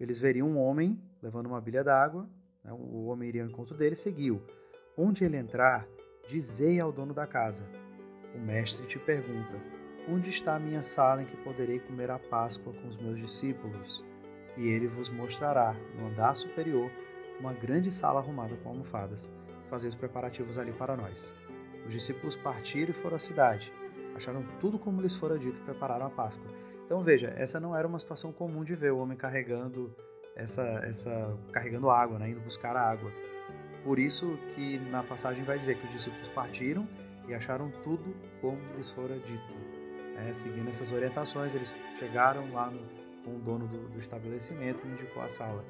eles 0.00 0.18
veriam 0.18 0.48
um 0.48 0.58
homem 0.58 1.00
levando 1.22 1.46
uma 1.46 1.60
bilha 1.60 1.84
d'água, 1.84 2.28
né, 2.64 2.72
o 2.72 3.06
homem 3.06 3.28
iria 3.28 3.44
ao 3.44 3.48
encontro 3.48 3.76
dele 3.76 3.92
e 3.92 3.96
seguiu. 3.96 4.42
Onde 4.96 5.24
ele 5.24 5.38
entrar, 5.38 5.88
dizei 6.28 6.78
ao 6.78 6.92
dono 6.92 7.14
da 7.14 7.26
casa. 7.26 7.66
O 8.34 8.38
mestre 8.38 8.86
te 8.86 8.98
pergunta, 8.98 9.54
onde 10.06 10.28
está 10.28 10.54
a 10.54 10.60
minha 10.60 10.82
sala 10.82 11.22
em 11.22 11.24
que 11.26 11.36
poderei 11.38 11.78
comer 11.80 12.10
a 12.10 12.18
Páscoa 12.18 12.74
com 12.74 12.88
os 12.88 12.98
meus 12.98 13.18
discípulos? 13.18 14.04
E 14.56 14.68
ele 14.68 14.86
vos 14.86 15.08
mostrará, 15.08 15.74
no 15.98 16.08
andar 16.08 16.34
superior, 16.34 16.90
uma 17.40 17.54
grande 17.54 17.90
sala 17.90 18.20
arrumada 18.20 18.54
com 18.56 18.68
almofadas. 18.68 19.32
Fazer 19.70 19.88
os 19.88 19.94
preparativos 19.94 20.58
ali 20.58 20.72
para 20.72 20.94
nós. 20.94 21.34
Os 21.86 21.92
discípulos 21.92 22.36
partiram 22.36 22.90
e 22.90 22.94
foram 22.94 23.16
à 23.16 23.18
cidade. 23.18 23.72
Acharam 24.14 24.44
tudo 24.60 24.78
como 24.78 25.00
lhes 25.00 25.14
fora 25.14 25.38
dito 25.38 25.58
e 25.58 25.64
prepararam 25.64 26.04
a 26.04 26.10
Páscoa. 26.10 26.46
Então 26.84 27.02
veja, 27.02 27.32
essa 27.36 27.58
não 27.58 27.74
era 27.74 27.88
uma 27.88 27.98
situação 27.98 28.30
comum 28.30 28.62
de 28.62 28.74
ver 28.74 28.92
o 28.92 28.98
homem 28.98 29.16
carregando 29.16 29.94
essa, 30.36 30.62
essa 30.84 31.34
carregando 31.50 31.88
água, 31.88 32.18
né, 32.18 32.28
indo 32.28 32.40
buscar 32.40 32.76
a 32.76 32.82
água. 32.82 33.10
Por 33.84 33.98
isso 33.98 34.38
que 34.54 34.78
na 34.90 35.02
passagem 35.02 35.42
vai 35.42 35.58
dizer 35.58 35.76
que 35.76 35.86
os 35.86 35.92
discípulos 35.92 36.28
partiram 36.28 36.86
e 37.26 37.34
acharam 37.34 37.70
tudo 37.82 38.14
como 38.40 38.58
lhes 38.76 38.90
fora 38.90 39.18
dito. 39.18 39.54
É, 40.16 40.32
seguindo 40.32 40.68
essas 40.68 40.92
orientações, 40.92 41.54
eles 41.54 41.74
chegaram 41.98 42.52
lá 42.52 42.70
no, 42.70 42.80
com 43.24 43.36
o 43.36 43.38
dono 43.40 43.66
do, 43.66 43.88
do 43.88 43.98
estabelecimento 43.98 44.82
e 44.84 44.88
indicou 44.88 45.22
a 45.22 45.28
sala. 45.28 45.64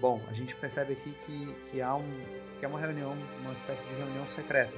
Bom, 0.00 0.20
a 0.28 0.32
gente 0.34 0.54
percebe 0.56 0.92
aqui 0.92 1.14
que, 1.24 1.54
que 1.70 1.80
há 1.80 1.94
um, 1.94 2.20
que 2.58 2.64
é 2.64 2.68
uma 2.68 2.78
reunião, 2.78 3.16
uma 3.40 3.52
espécie 3.52 3.86
de 3.86 3.94
reunião 3.94 4.28
secreta, 4.28 4.76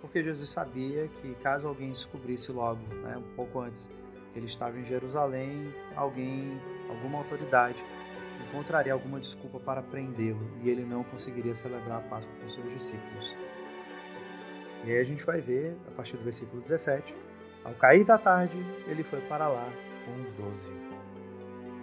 porque 0.00 0.22
Jesus 0.22 0.48
sabia 0.48 1.08
que 1.08 1.34
caso 1.42 1.66
alguém 1.68 1.90
descobrisse 1.90 2.52
logo, 2.52 2.82
né, 3.02 3.16
um 3.18 3.34
pouco 3.34 3.60
antes, 3.60 3.90
que 4.32 4.38
ele 4.38 4.46
estava 4.46 4.78
em 4.78 4.84
Jerusalém, 4.84 5.74
alguém, 5.94 6.58
alguma 6.88 7.18
autoridade 7.18 7.82
encontraria 8.48 8.92
alguma 8.92 9.20
desculpa 9.20 9.58
para 9.58 9.82
prendê-lo 9.82 10.50
e 10.62 10.70
ele 10.70 10.84
não 10.84 11.02
conseguiria 11.04 11.54
celebrar 11.54 11.98
a 11.98 12.02
Páscoa 12.02 12.34
com 12.40 12.48
seus 12.48 12.72
discípulos. 12.72 13.34
E 14.84 14.90
aí 14.90 14.98
a 14.98 15.04
gente 15.04 15.24
vai 15.24 15.40
ver, 15.40 15.76
a 15.88 15.90
partir 15.92 16.16
do 16.16 16.24
versículo 16.24 16.60
17, 16.62 17.14
ao 17.64 17.72
cair 17.74 18.04
da 18.04 18.18
tarde, 18.18 18.56
ele 18.86 19.02
foi 19.02 19.20
para 19.22 19.48
lá 19.48 19.72
com 20.04 20.20
os 20.20 20.32
doze. 20.32 20.72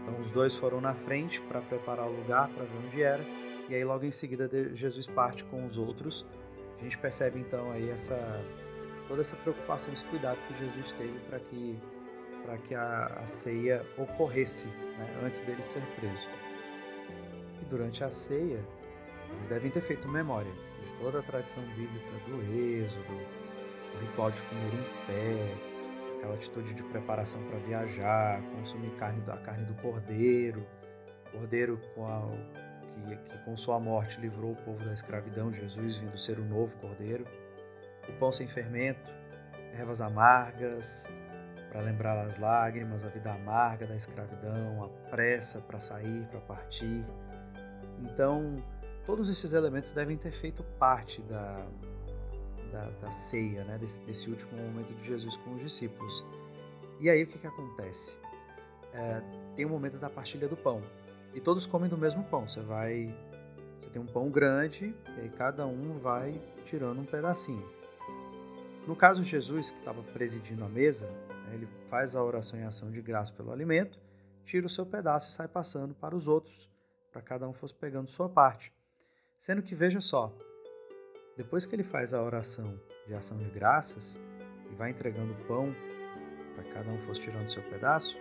Então 0.01 0.20
os 0.20 0.29
dois 0.29 0.55
foram 0.55 0.79
na 0.79 0.93
frente 0.93 1.41
para 1.41 1.62
preparar 1.62 2.08
o 2.08 2.15
lugar, 2.15 2.48
para 2.50 2.63
ver 2.63 2.77
onde 2.86 3.01
era, 3.01 3.24
e 3.67 3.75
aí 3.75 3.84
logo 3.84 4.05
em 4.05 4.12
seguida 4.12 4.50
Jesus 4.75 5.08
parte 5.08 5.43
com 5.46 5.65
os 5.65 5.77
outros. 5.77 6.25
A 6.79 6.84
gente 6.84 6.98
percebe 6.98 7.39
então 7.39 7.72
aí 7.72 7.89
essa 7.89 8.17
toda 9.08 9.22
essa 9.22 9.36
preocupação, 9.36 9.93
esse 9.93 10.05
cuidado 10.05 10.38
que 10.48 10.58
Jesus 10.58 10.93
teve 10.93 11.20
para 11.27 11.39
que 11.39 11.77
para 12.44 12.58
que 12.58 12.76
a, 12.76 13.20
a, 13.22 13.26
ceia 13.26 13.86
ocorresse 13.98 14.68
né, 14.68 15.22
antes 15.24 15.42
dele 15.42 15.64
ser 15.64 15.82
preso. 16.00 16.28
E 17.62 17.66
durante 17.66 18.04
a 18.04 18.12
ceia, 18.12 18.64
eles 19.34 19.48
devem 19.48 19.72
ter 19.72 19.82
feito 19.82 20.08
memória 20.08 20.52
de 20.52 21.04
toda 21.04 21.20
a 21.20 21.24
tradição 21.24 21.64
bíblica 21.64 22.12
do 22.28 22.42
êxodo, 22.84 23.14
o 23.96 24.00
ritual 24.00 24.32
de 24.32 24.42
comer 24.44 24.74
em 24.74 25.08
pé, 25.08 25.56
aquela 26.18 26.36
atitude 26.36 26.74
de 26.74 26.84
preparação 26.84 27.42
para 27.44 27.58
viajar, 27.60 28.42
consumir 28.56 28.92
carne 28.92 29.22
da 29.22 29.38
carne 29.38 29.66
do 29.66 29.74
cordeiro, 29.76 30.66
cordeiro 31.32 31.80
com 31.96 32.06
a, 32.06 32.22
que, 32.92 33.16
que 33.18 33.38
com 33.40 33.56
sua 33.58 33.80
morte 33.80 34.20
livrou 34.20 34.52
o 34.52 34.56
povo 34.56 34.84
da 34.86 34.94
escravidão, 34.94 35.52
Jesus 35.52 35.98
vindo 35.98 36.18
ser 36.18 36.38
o 36.40 36.46
novo 36.46 36.76
cordeiro, 36.78 37.26
o 38.08 38.14
pão 38.14 38.32
sem 38.32 38.48
fermento, 38.48 39.12
ervas 39.74 40.02
amargas, 40.02 41.10
para 41.72 41.82
lembrar 41.82 42.18
as 42.25 42.38
lágrimas, 42.38 43.04
a 43.06 43.08
vida 43.08 43.32
amarga 43.32 43.88
da 43.88 43.96
escravidão, 43.96 44.84
a 44.84 45.10
pressa 45.10 45.62
para 45.62 45.80
sair, 45.80 46.28
para 46.28 46.42
partir. 46.42 47.06
Então, 48.01 48.62
todos 49.06 49.30
esses 49.30 49.54
elementos 49.54 49.94
devem 49.94 50.18
ter 50.18 50.32
feito 50.32 50.63
parte 50.78 51.22
da, 51.22 51.66
da, 52.74 52.90
da 53.01 53.12
ceia, 53.13 53.63
né? 53.63 53.78
desse, 53.78 54.01
desse, 54.01 54.30
último 54.30 54.62
momento 54.62 54.94
de 54.94 55.04
Jesus 55.08 55.38
com 55.38 55.56
os 55.56 55.63
discípulos. 55.63 56.25
E 57.00 57.10
aí 57.10 57.24
o 57.24 57.28
que, 57.28 57.40
que 57.40 57.48
acontece? 57.48 58.20
É, 58.94 59.22
tem 59.56 59.63
o 59.63 59.70
um 59.70 59.72
momento 59.72 59.98
da 59.98 60.10
partilha 60.10 60.50
do 60.50 60.58
pão. 60.58 60.84
E 61.34 61.40
todos 61.40 61.66
comem 61.66 61.90
do 61.90 61.98
mesmo 61.98 62.22
pão. 62.25 62.46
Você 62.46 62.60
vai. 62.60 63.16
Você 63.80 63.90
tem 63.90 64.01
um 64.01 64.06
pão 64.06 64.30
grande, 64.30 64.94
e 65.18 65.22
aí 65.22 65.30
cada 65.30 65.66
um 65.66 65.98
vai 66.00 66.40
tirando 66.66 67.00
um 67.00 67.06
pedacinho. 67.06 67.66
No 68.86 68.96
caso 68.96 69.24
de 69.24 69.30
Jesus, 69.30 69.72
que 69.72 69.80
estava 69.80 70.04
presidindo 70.04 70.63
a 70.63 70.70
mesa, 70.70 71.10
né, 71.51 71.55
ele 71.55 71.67
faz 71.88 72.15
a 72.15 72.24
oração 72.24 72.58
em 72.60 72.63
ação 72.63 72.89
de 72.89 73.01
graça 73.01 73.34
pelo 73.34 73.51
alimento, 73.51 74.00
tira 74.46 74.65
o 74.65 74.70
seu 74.70 74.86
pedaço 74.86 75.29
e 75.29 75.31
sai 75.31 75.48
passando 75.48 75.93
para 75.93 76.15
os 76.15 76.27
outros, 76.27 76.70
para 77.12 77.22
cada 77.22 77.48
um 77.48 77.53
fosse 77.53 77.75
pegando 77.75 78.10
sua 78.10 78.29
parte. 78.29 78.74
Sendo 79.38 79.62
que, 79.62 79.75
veja 79.75 80.00
só, 80.00 80.34
depois 81.36 81.65
que 81.65 81.75
ele 81.75 81.84
faz 81.84 82.13
a 82.13 82.22
oração 82.22 82.79
de 83.08 83.13
ação 83.13 83.38
de 83.38 83.50
graças 83.50 84.20
e 84.72 84.75
vai 84.75 84.91
entregando 84.91 85.34
o 85.34 85.48
pão 85.48 85.75
para 86.55 86.63
cada 86.74 86.89
um 86.89 87.00
fosse 87.00 87.22
tirando 87.22 87.50
seu 87.50 87.63
pedaço, 87.63 88.17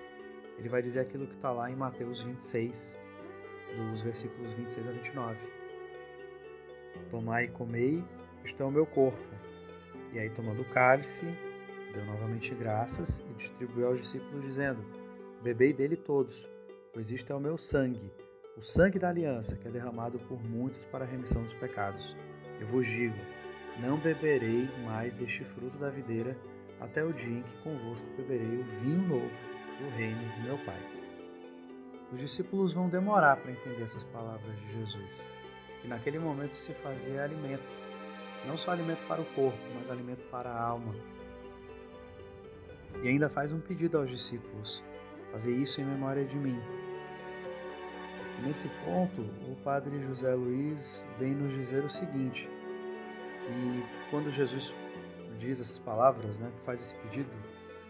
ele 0.58 0.68
vai 0.68 0.82
dizer 0.82 1.00
aquilo 1.00 1.26
que 1.26 1.34
está 1.34 1.50
lá 1.50 1.70
em 1.70 1.76
Mateus 1.76 2.22
26, 2.22 2.98
dos 3.76 4.00
versículos 4.02 4.52
26 4.52 4.88
a 4.88 4.92
29. 4.92 5.38
Tomai 7.10 7.44
e 7.44 7.48
comei, 7.48 8.04
isto 8.44 8.62
é 8.62 8.66
o 8.66 8.70
meu 8.70 8.86
corpo. 8.86 9.18
E 10.12 10.18
aí, 10.18 10.28
tomando 10.30 10.62
o 10.62 10.64
cálice, 10.64 11.24
deu 11.92 12.04
novamente 12.04 12.54
graças 12.54 13.20
e 13.20 13.34
distribuiu 13.34 13.88
aos 13.88 14.00
discípulos, 14.00 14.44
dizendo: 14.44 14.84
Bebei 15.42 15.72
dele 15.72 15.96
todos, 15.96 16.48
pois 16.92 17.10
isto 17.10 17.32
é 17.32 17.36
o 17.36 17.40
meu 17.40 17.56
sangue, 17.56 18.12
o 18.56 18.62
sangue 18.62 18.98
da 18.98 19.08
aliança, 19.08 19.56
que 19.56 19.66
é 19.66 19.70
derramado 19.70 20.18
por 20.20 20.42
muitos 20.42 20.84
para 20.84 21.04
a 21.04 21.08
remissão 21.08 21.42
dos 21.42 21.54
pecados. 21.54 22.16
Eu 22.60 22.66
vos 22.66 22.86
digo: 22.86 23.16
não 23.78 23.96
beberei 23.96 24.68
mais 24.84 25.14
deste 25.14 25.44
fruto 25.44 25.78
da 25.78 25.88
videira 25.88 26.36
até 26.80 27.04
o 27.04 27.12
dia 27.12 27.38
em 27.38 27.42
que 27.42 27.56
convosco 27.58 28.08
beberei 28.16 28.60
o 28.60 28.64
vinho 28.82 29.08
novo 29.08 29.30
do 29.78 29.88
reino 29.96 30.20
do 30.36 30.42
meu 30.42 30.58
Pai. 30.58 30.80
Os 32.12 32.18
discípulos 32.18 32.72
vão 32.72 32.88
demorar 32.88 33.36
para 33.36 33.52
entender 33.52 33.82
essas 33.82 34.04
palavras 34.04 34.58
de 34.58 34.72
Jesus, 34.78 35.28
que 35.80 35.88
naquele 35.88 36.18
momento 36.18 36.54
se 36.54 36.72
fazia 36.74 37.22
alimento, 37.22 37.62
não 38.46 38.58
só 38.58 38.72
alimento 38.72 39.06
para 39.06 39.22
o 39.22 39.24
corpo, 39.26 39.58
mas 39.74 39.88
alimento 39.88 40.22
para 40.30 40.50
a 40.50 40.60
alma, 40.60 40.94
e 43.02 43.08
ainda 43.08 43.28
faz 43.28 43.52
um 43.52 43.60
pedido 43.60 43.98
aos 43.98 44.10
discípulos: 44.10 44.82
fazer 45.32 45.52
isso 45.52 45.80
em 45.80 45.84
memória 45.84 46.24
de 46.24 46.36
mim. 46.36 46.60
Nesse 48.42 48.68
ponto, 48.84 49.20
o 49.20 49.56
padre 49.62 50.02
José 50.02 50.34
Luiz 50.34 51.04
vem 51.18 51.34
nos 51.34 51.52
dizer 51.54 51.84
o 51.84 51.90
seguinte: 51.90 52.48
que 53.46 53.84
quando 54.10 54.30
Jesus 54.30 54.74
diz 55.38 55.60
essas 55.60 55.78
palavras, 55.78 56.38
né, 56.38 56.50
faz 56.64 56.80
esse 56.80 56.96
pedido 56.96 57.30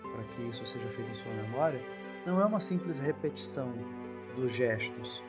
para 0.03 0.25
que 0.25 0.43
isso 0.49 0.67
seja 0.67 0.89
feito 0.89 1.11
em 1.11 1.15
sua 1.15 1.33
memória, 1.33 1.81
não 2.27 2.41
é 2.41 2.45
uma 2.45 2.61
simples 2.61 2.99
repetição 2.99 3.73
dos 4.35 4.53
gestos, 4.53 5.23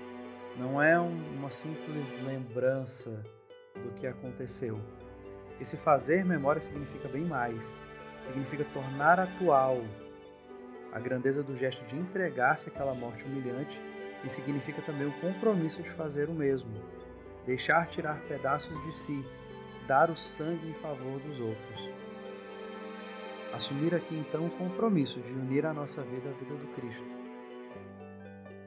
não 0.57 0.81
é 0.81 0.99
uma 0.99 1.51
simples 1.51 2.15
lembrança 2.23 3.23
do 3.75 3.91
que 3.91 4.07
aconteceu. 4.07 4.79
Esse 5.59 5.77
fazer 5.77 6.25
memória 6.25 6.61
significa 6.61 7.07
bem 7.07 7.23
mais 7.23 7.83
significa 8.21 8.63
tornar 8.73 9.19
atual 9.19 9.81
a 10.91 10.99
grandeza 10.99 11.41
do 11.41 11.55
gesto 11.57 11.83
de 11.85 11.95
entregar-se 11.95 12.69
àquela 12.69 12.93
morte 12.93 13.23
humilhante 13.23 13.79
e 14.23 14.29
significa 14.29 14.81
também 14.81 15.07
o 15.07 15.19
compromisso 15.19 15.81
de 15.81 15.89
fazer 15.89 16.29
o 16.29 16.33
mesmo, 16.33 16.71
deixar 17.45 17.87
tirar 17.87 18.19
pedaços 18.27 18.79
de 18.85 18.95
si, 18.95 19.25
dar 19.87 20.09
o 20.09 20.17
sangue 20.17 20.69
em 20.69 20.73
favor 20.75 21.19
dos 21.19 21.39
outros. 21.39 21.89
Assumir 23.53 23.95
aqui 23.95 24.15
então 24.15 24.45
o 24.45 24.51
compromisso 24.51 25.19
de 25.19 25.33
unir 25.33 25.65
a 25.65 25.73
nossa 25.73 26.01
vida 26.03 26.29
à 26.29 26.33
vida 26.33 26.55
do 26.55 26.67
Cristo. 26.75 27.03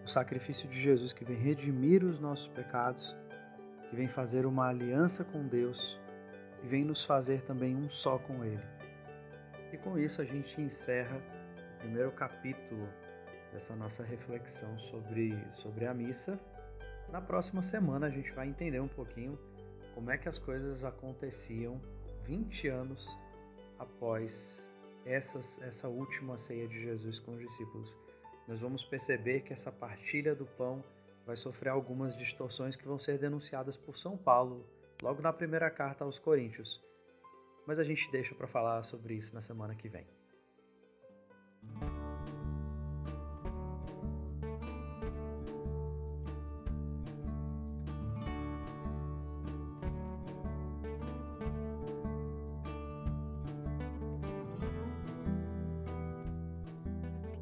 O 0.04 0.08
sacrifício 0.08 0.68
de 0.68 0.78
Jesus 0.78 1.12
que 1.12 1.24
vem 1.24 1.36
redimir 1.36 2.04
os 2.04 2.18
nossos 2.18 2.48
pecados, 2.48 3.16
que 3.88 3.96
vem 3.96 4.08
fazer 4.08 4.44
uma 4.44 4.68
aliança 4.68 5.24
com 5.24 5.46
Deus 5.46 5.98
e 6.62 6.66
vem 6.66 6.84
nos 6.84 7.04
fazer 7.04 7.42
também 7.42 7.74
um 7.74 7.88
só 7.88 8.18
com 8.18 8.44
Ele. 8.44 8.62
E 9.74 9.76
com 9.76 9.98
isso 9.98 10.22
a 10.22 10.24
gente 10.24 10.60
encerra 10.60 11.16
o 11.16 11.78
primeiro 11.80 12.12
capítulo 12.12 12.88
dessa 13.52 13.74
nossa 13.74 14.04
reflexão 14.04 14.78
sobre, 14.78 15.36
sobre 15.50 15.84
a 15.84 15.92
missa. 15.92 16.38
Na 17.10 17.20
próxima 17.20 17.60
semana 17.60 18.06
a 18.06 18.10
gente 18.10 18.30
vai 18.30 18.46
entender 18.46 18.78
um 18.78 18.86
pouquinho 18.86 19.36
como 19.92 20.12
é 20.12 20.16
que 20.16 20.28
as 20.28 20.38
coisas 20.38 20.84
aconteciam 20.84 21.82
20 22.22 22.68
anos 22.68 23.18
após 23.76 24.70
essas, 25.04 25.60
essa 25.60 25.88
última 25.88 26.38
ceia 26.38 26.68
de 26.68 26.80
Jesus 26.80 27.18
com 27.18 27.32
os 27.32 27.40
discípulos. 27.40 27.98
Nós 28.46 28.60
vamos 28.60 28.84
perceber 28.84 29.40
que 29.40 29.52
essa 29.52 29.72
partilha 29.72 30.36
do 30.36 30.46
pão 30.46 30.84
vai 31.26 31.34
sofrer 31.34 31.70
algumas 31.70 32.16
distorções 32.16 32.76
que 32.76 32.86
vão 32.86 32.96
ser 32.96 33.18
denunciadas 33.18 33.76
por 33.76 33.96
São 33.96 34.16
Paulo 34.16 34.64
logo 35.02 35.20
na 35.20 35.32
primeira 35.32 35.68
carta 35.68 36.04
aos 36.04 36.16
Coríntios 36.16 36.80
mas 37.66 37.78
a 37.78 37.84
gente 37.84 38.10
deixa 38.10 38.34
para 38.34 38.46
falar 38.46 38.82
sobre 38.82 39.14
isso 39.14 39.34
na 39.34 39.40
semana 39.40 39.74
que 39.74 39.88
vem. 39.88 40.06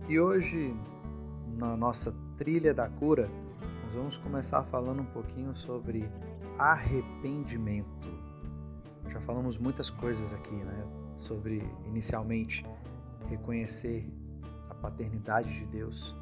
E 0.08 0.20
hoje, 0.20 0.76
na 1.56 1.74
nossa 1.74 2.14
trilha 2.36 2.74
da 2.74 2.86
cura, 2.86 3.30
nós 3.84 3.94
vamos 3.94 4.18
começar 4.18 4.62
falando 4.64 5.00
um 5.00 5.06
pouquinho 5.06 5.56
sobre 5.56 6.06
arrependimento. 6.58 8.01
Já 9.12 9.20
falamos 9.20 9.58
muitas 9.58 9.90
coisas 9.90 10.32
aqui, 10.32 10.54
né? 10.54 10.86
Sobre 11.14 11.62
inicialmente 11.86 12.64
reconhecer 13.28 14.10
a 14.70 14.74
paternidade 14.74 15.52
de 15.52 15.66
Deus, 15.66 16.16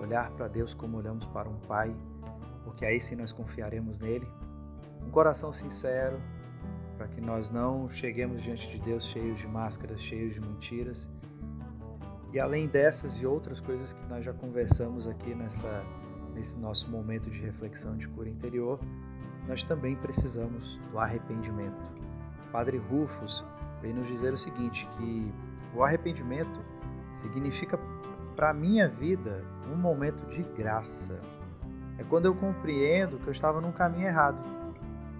olhar 0.00 0.30
para 0.30 0.46
Deus 0.46 0.72
como 0.72 0.96
olhamos 0.96 1.26
para 1.26 1.48
um 1.48 1.58
pai, 1.58 1.94
porque 2.62 2.86
aí 2.86 3.00
sim 3.00 3.16
nós 3.16 3.32
confiaremos 3.32 3.98
nele. 3.98 4.28
Um 5.04 5.10
coração 5.10 5.52
sincero, 5.52 6.20
para 6.96 7.08
que 7.08 7.20
nós 7.20 7.50
não 7.50 7.88
cheguemos 7.88 8.42
diante 8.42 8.70
de 8.70 8.78
Deus 8.78 9.04
cheios 9.06 9.38
de 9.40 9.48
máscaras, 9.48 10.00
cheios 10.00 10.32
de 10.34 10.40
mentiras 10.40 11.10
e 12.32 12.38
além 12.38 12.68
dessas 12.68 13.14
e 13.14 13.26
outras 13.26 13.60
coisas 13.60 13.92
que 13.92 14.06
nós 14.06 14.24
já 14.24 14.32
conversamos 14.32 15.08
aqui 15.08 15.34
nessa, 15.34 15.84
nesse 16.32 16.56
nosso 16.58 16.88
momento 16.88 17.28
de 17.28 17.40
reflexão 17.40 17.96
de 17.96 18.06
cura 18.06 18.28
interior, 18.28 18.78
nós 19.48 19.64
também 19.64 19.96
precisamos 19.96 20.78
do 20.92 20.98
arrependimento. 20.98 22.09
Padre 22.52 22.78
Rufus 22.78 23.44
vem 23.80 23.92
nos 23.92 24.06
dizer 24.06 24.32
o 24.32 24.38
seguinte, 24.38 24.88
que 24.96 25.32
o 25.74 25.82
arrependimento 25.82 26.60
significa 27.14 27.78
para 28.36 28.50
a 28.50 28.54
minha 28.54 28.88
vida 28.88 29.44
um 29.72 29.76
momento 29.76 30.26
de 30.26 30.42
graça. 30.42 31.20
É 31.98 32.04
quando 32.04 32.26
eu 32.26 32.34
compreendo 32.34 33.18
que 33.18 33.26
eu 33.26 33.32
estava 33.32 33.60
num 33.60 33.72
caminho 33.72 34.06
errado. 34.06 34.42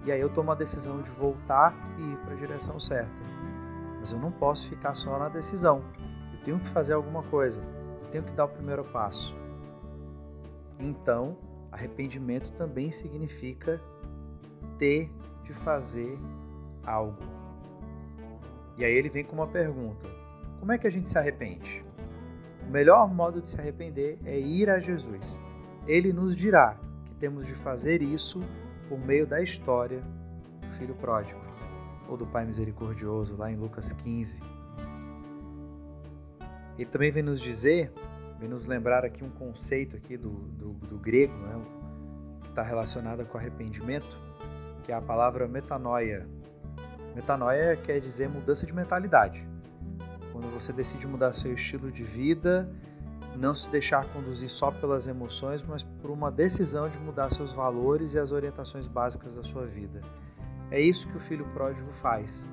E 0.03 0.11
aí 0.11 0.19
eu 0.19 0.29
tomo 0.29 0.51
a 0.51 0.55
decisão 0.55 0.99
de 1.01 1.09
voltar 1.11 1.75
e 1.97 2.01
ir 2.01 2.17
para 2.17 2.33
a 2.33 2.37
direção 2.37 2.79
certa. 2.79 3.11
Mas 3.99 4.11
eu 4.11 4.19
não 4.19 4.31
posso 4.31 4.67
ficar 4.67 4.95
só 4.95 5.19
na 5.19 5.29
decisão 5.29 5.83
tenho 6.43 6.59
que 6.59 6.67
fazer 6.67 6.93
alguma 6.93 7.23
coisa, 7.23 7.61
eu 8.01 8.09
tenho 8.09 8.23
que 8.23 8.33
dar 8.33 8.45
o 8.45 8.49
primeiro 8.49 8.83
passo. 8.83 9.35
Então, 10.79 11.37
arrependimento 11.71 12.51
também 12.53 12.91
significa 12.91 13.79
ter 14.77 15.11
de 15.43 15.53
fazer 15.53 16.17
algo. 16.85 17.17
E 18.77 18.85
aí 18.85 18.93
ele 18.93 19.09
vem 19.09 19.23
com 19.23 19.33
uma 19.33 19.47
pergunta: 19.47 20.07
como 20.59 20.71
é 20.71 20.77
que 20.77 20.87
a 20.87 20.91
gente 20.91 21.09
se 21.09 21.17
arrepende? 21.17 21.85
O 22.67 22.71
melhor 22.71 23.13
modo 23.13 23.41
de 23.41 23.49
se 23.49 23.59
arrepender 23.59 24.17
é 24.25 24.39
ir 24.39 24.69
a 24.69 24.79
Jesus. 24.79 25.39
Ele 25.87 26.13
nos 26.13 26.35
dirá 26.35 26.77
que 27.05 27.13
temos 27.15 27.45
de 27.45 27.55
fazer 27.55 28.01
isso 28.01 28.39
por 28.87 28.99
meio 28.99 29.25
da 29.25 29.41
história 29.41 30.01
do 30.61 30.69
filho 30.77 30.95
pródigo 30.95 31.41
ou 32.07 32.17
do 32.17 32.25
Pai 32.25 32.45
misericordioso, 32.45 33.37
lá 33.37 33.51
em 33.51 33.55
Lucas 33.55 33.93
15, 33.93 34.41
ele 36.77 36.89
também 36.89 37.11
vem 37.11 37.21
nos 37.21 37.39
dizer, 37.39 37.91
vem 38.39 38.49
nos 38.49 38.65
lembrar 38.65 39.05
aqui 39.05 39.23
um 39.23 39.29
conceito 39.29 39.95
aqui 39.95 40.17
do, 40.17 40.31
do, 40.31 40.73
do 40.73 40.97
grego, 40.97 41.33
né, 41.37 41.61
que 42.41 42.49
está 42.49 42.63
relacionado 42.63 43.25
com 43.25 43.37
arrependimento, 43.37 44.19
que 44.83 44.91
é 44.91 44.95
a 44.95 45.01
palavra 45.01 45.47
metanoia. 45.47 46.27
Metanoia 47.15 47.75
quer 47.75 47.99
dizer 47.99 48.29
mudança 48.29 48.65
de 48.65 48.73
mentalidade. 48.73 49.47
Quando 50.31 50.49
você 50.51 50.71
decide 50.71 51.07
mudar 51.07 51.33
seu 51.33 51.53
estilo 51.53 51.91
de 51.91 52.03
vida, 52.03 52.69
não 53.35 53.53
se 53.53 53.69
deixar 53.69 54.05
conduzir 54.13 54.49
só 54.49 54.71
pelas 54.71 55.07
emoções, 55.07 55.63
mas 55.63 55.83
por 55.83 56.11
uma 56.11 56.31
decisão 56.31 56.89
de 56.89 56.99
mudar 56.99 57.29
seus 57.29 57.51
valores 57.51 58.13
e 58.13 58.19
as 58.19 58.31
orientações 58.31 58.87
básicas 58.87 59.33
da 59.33 59.43
sua 59.43 59.65
vida. 59.65 60.01
É 60.69 60.79
isso 60.79 61.07
que 61.07 61.17
o 61.17 61.19
filho 61.19 61.45
pródigo 61.53 61.91
faz. 61.91 62.49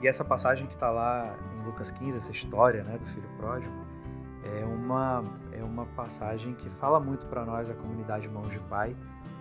E 0.00 0.08
essa 0.08 0.24
passagem 0.24 0.66
que 0.66 0.74
está 0.74 0.90
lá 0.90 1.36
em 1.54 1.64
Lucas 1.64 1.90
15, 1.90 2.18
essa 2.18 2.32
história 2.32 2.82
né, 2.82 2.98
do 2.98 3.06
filho 3.06 3.28
pródigo, 3.36 3.74
é 4.44 4.64
uma, 4.64 5.24
é 5.52 5.62
uma 5.62 5.86
passagem 5.86 6.54
que 6.54 6.68
fala 6.68 6.98
muito 6.98 7.26
para 7.26 7.44
nós, 7.44 7.70
a 7.70 7.74
comunidade 7.74 8.28
Mãos 8.28 8.50
de 8.50 8.58
Pai. 8.60 8.96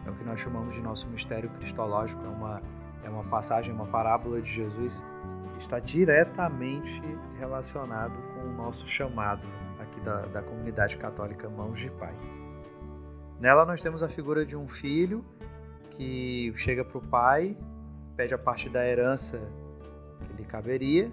É 0.05 0.09
o 0.09 0.13
que 0.13 0.23
nós 0.23 0.39
chamamos 0.39 0.75
de 0.75 0.81
nosso 0.81 1.07
mistério 1.07 1.49
cristológico. 1.49 2.23
É 2.23 2.29
uma, 2.29 2.61
é 3.03 3.09
uma 3.09 3.23
passagem, 3.23 3.73
uma 3.73 3.87
parábola 3.87 4.41
de 4.41 4.51
Jesus 4.51 5.05
que 5.53 5.59
está 5.59 5.79
diretamente 5.79 7.01
relacionado 7.37 8.15
com 8.33 8.41
o 8.41 8.53
nosso 8.53 8.87
chamado 8.87 9.47
aqui 9.79 9.99
da, 10.01 10.25
da 10.27 10.41
comunidade 10.41 10.97
católica 10.97 11.49
Mãos 11.49 11.79
de 11.79 11.89
Pai. 11.91 12.15
Nela 13.39 13.65
nós 13.65 13.81
temos 13.81 14.03
a 14.03 14.09
figura 14.09 14.45
de 14.45 14.55
um 14.55 14.67
filho 14.67 15.25
que 15.89 16.53
chega 16.55 16.85
para 16.85 16.97
o 16.97 17.01
pai, 17.01 17.57
pede 18.15 18.33
a 18.33 18.37
parte 18.37 18.69
da 18.69 18.85
herança 18.85 19.41
que 20.25 20.33
lhe 20.33 20.45
caberia 20.45 21.11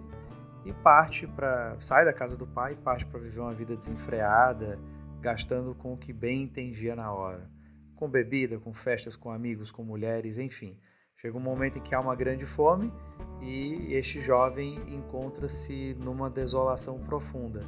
e 0.64 0.72
parte 0.72 1.26
para 1.26 1.76
sai 1.80 2.04
da 2.04 2.12
casa 2.12 2.36
do 2.36 2.46
pai, 2.46 2.76
parte 2.76 3.06
para 3.06 3.18
viver 3.18 3.40
uma 3.40 3.54
vida 3.54 3.74
desenfreada, 3.74 4.78
gastando 5.20 5.74
com 5.74 5.94
o 5.94 5.96
que 5.96 6.12
bem 6.12 6.42
entendia 6.42 6.94
na 6.94 7.12
hora, 7.12 7.50
com 7.96 8.08
bebida, 8.08 8.58
com 8.58 8.72
festas, 8.72 9.16
com 9.16 9.30
amigos, 9.30 9.70
com 9.70 9.82
mulheres, 9.82 10.38
enfim. 10.38 10.78
Chega 11.20 11.36
um 11.36 11.40
momento 11.40 11.78
em 11.78 11.80
que 11.80 11.96
há 11.96 12.00
uma 12.00 12.14
grande 12.14 12.46
fome 12.46 12.92
e 13.40 13.92
este 13.92 14.20
jovem 14.20 14.80
encontra-se 14.86 15.96
numa 16.00 16.30
desolação 16.30 16.96
profunda, 17.00 17.60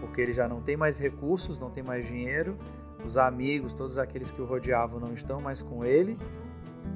porque 0.00 0.20
ele 0.20 0.32
já 0.32 0.46
não 0.46 0.62
tem 0.62 0.76
mais 0.76 0.98
recursos, 0.98 1.58
não 1.58 1.68
tem 1.68 1.82
mais 1.82 2.06
dinheiro, 2.06 2.56
os 3.04 3.16
amigos, 3.16 3.72
todos 3.72 3.98
aqueles 3.98 4.30
que 4.30 4.40
o 4.40 4.44
rodeavam 4.44 5.00
não 5.00 5.12
estão 5.12 5.40
mais 5.40 5.60
com 5.60 5.84
ele, 5.84 6.16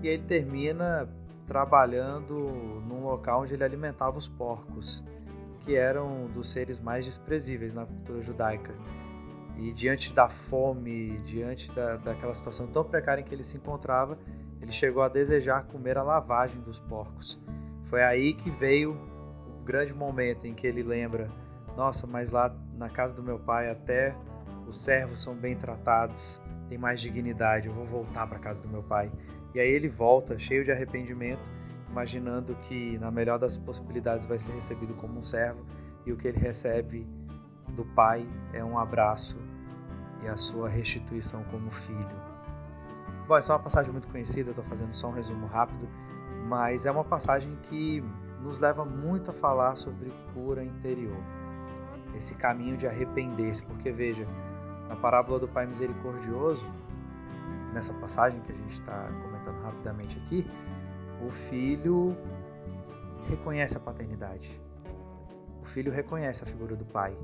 e 0.01 0.07
ele 0.07 0.23
termina 0.23 1.09
trabalhando 1.45 2.35
num 2.87 3.03
local 3.03 3.43
onde 3.43 3.55
ele 3.55 3.65
alimentava 3.65 4.17
os 4.17 4.29
porcos, 4.29 5.03
que 5.59 5.75
eram 5.75 6.29
dos 6.29 6.53
seres 6.53 6.79
mais 6.79 7.05
desprezíveis 7.05 7.75
na 7.75 7.85
cultura 7.85 8.23
judaica. 8.23 8.73
E 9.57 9.73
diante 9.73 10.13
da 10.13 10.29
fome, 10.29 11.17
diante 11.23 11.73
da, 11.73 11.97
daquela 11.97 12.35
situação 12.35 12.69
tão 12.69 12.85
precária 12.85 13.23
em 13.23 13.25
que 13.25 13.35
ele 13.35 13.43
se 13.43 13.57
encontrava, 13.57 14.17
ele 14.67 14.73
chegou 14.73 15.01
a 15.05 15.09
desejar 15.09 15.63
comer 15.63 15.97
a 15.97 16.03
lavagem 16.03 16.61
dos 16.61 16.81
porcos. 16.81 17.41
Foi 17.85 18.03
aí 18.03 18.35
que 18.35 18.51
veio 18.51 18.99
o 19.47 19.65
grande 19.65 19.95
momento 19.95 20.45
em 20.45 20.55
que 20.55 20.67
ele 20.67 20.83
lembra: 20.83 21.31
nossa, 21.77 22.05
mas 22.05 22.33
lá 22.33 22.53
na 22.77 22.91
casa 22.91 23.15
do 23.15 23.23
meu 23.23 23.39
pai 23.39 23.71
até 23.71 24.13
os 24.67 24.83
servos 24.83 25.23
são 25.23 25.37
bem 25.37 25.55
tratados, 25.55 26.43
tem 26.69 26.77
mais 26.77 27.01
dignidade, 27.01 27.69
eu 27.69 27.75
vou 27.75 27.85
voltar 27.85 28.27
para 28.27 28.39
a 28.39 28.41
casa 28.41 28.61
do 28.61 28.69
meu 28.69 28.83
pai. 28.83 29.11
E 29.55 29.61
aí 29.61 29.71
ele 29.71 29.89
volta, 29.89 30.37
cheio 30.37 30.65
de 30.65 30.73
arrependimento, 30.73 31.49
imaginando 31.89 32.57
que, 32.57 32.99
na 32.99 33.09
melhor 33.09 33.39
das 33.39 33.57
possibilidades, 33.57 34.27
vai 34.27 34.41
ser 34.41 34.51
recebido 34.51 34.95
como 34.95 35.17
um 35.17 35.23
servo 35.23 35.65
e 36.05 36.13
o 36.13 36.17
que 36.17 36.27
ele 36.27 36.39
recebe 36.39 37.07
do 37.69 37.85
pai 37.85 38.27
é 38.53 38.65
um 38.65 38.77
abraço 38.77 39.39
e 40.25 40.27
a 40.27 40.37
sua 40.37 40.69
restituição 40.69 41.45
como 41.45 41.71
filho. 41.71 42.26
Bom, 43.27 43.37
essa 43.37 43.53
é 43.53 43.57
uma 43.57 43.63
passagem 43.63 43.91
muito 43.91 44.07
conhecida, 44.07 44.51
estou 44.51 44.65
fazendo 44.65 44.95
só 44.95 45.09
um 45.09 45.13
resumo 45.13 45.49
rápido, 45.49 45.89
mas 46.47 46.87
é 46.87 46.91
uma 46.93 47.03
passagem 47.03 47.57
que 47.63 48.01
nos 48.41 48.61
leva 48.61 48.85
muito 48.85 49.33
a 49.33 49.35
falar 49.35 49.75
sobre 49.75 50.13
cura 50.33 50.63
interior. 50.63 51.19
Esse 52.15 52.37
caminho 52.37 52.77
de 52.77 52.87
arrepender-se, 52.87 53.65
porque 53.65 53.91
veja, 53.91 54.25
na 54.89 54.95
parábola 54.95 55.41
do 55.41 55.49
Pai 55.49 55.67
Misericordioso, 55.67 56.65
nessa 57.75 57.93
passagem 57.95 58.41
que 58.43 58.53
a 58.53 58.55
gente 58.55 58.75
está 58.75 59.09
comentando 59.23 59.61
rapidamente 59.61 60.17
aqui, 60.25 60.49
o 61.27 61.29
filho 61.29 62.17
reconhece 63.29 63.77
a 63.77 63.81
paternidade. 63.81 64.61
O 65.61 65.65
filho 65.65 65.91
reconhece 65.91 66.45
a 66.45 66.47
figura 66.47 66.77
do 66.77 66.85
pai. 66.85 67.19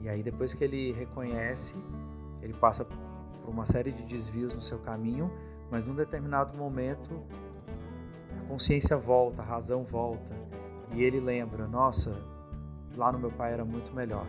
E 0.00 0.08
aí, 0.08 0.20
depois 0.20 0.52
que 0.52 0.64
ele 0.64 0.92
reconhece, 0.92 1.76
ele 2.42 2.54
passa 2.54 2.84
por 3.42 3.50
uma 3.50 3.66
série 3.66 3.92
de 3.92 4.02
desvios 4.02 4.54
no 4.54 4.60
seu 4.60 4.78
caminho, 4.78 5.30
mas 5.70 5.84
num 5.84 5.94
determinado 5.94 6.56
momento 6.56 7.22
a 8.38 8.48
consciência 8.48 8.96
volta, 8.96 9.42
a 9.42 9.44
razão 9.44 9.84
volta, 9.84 10.34
e 10.92 11.02
ele 11.02 11.20
lembra: 11.20 11.66
nossa, 11.66 12.16
lá 12.96 13.12
no 13.12 13.18
meu 13.18 13.30
pai 13.30 13.52
era 13.52 13.64
muito 13.64 13.92
melhor. 13.94 14.26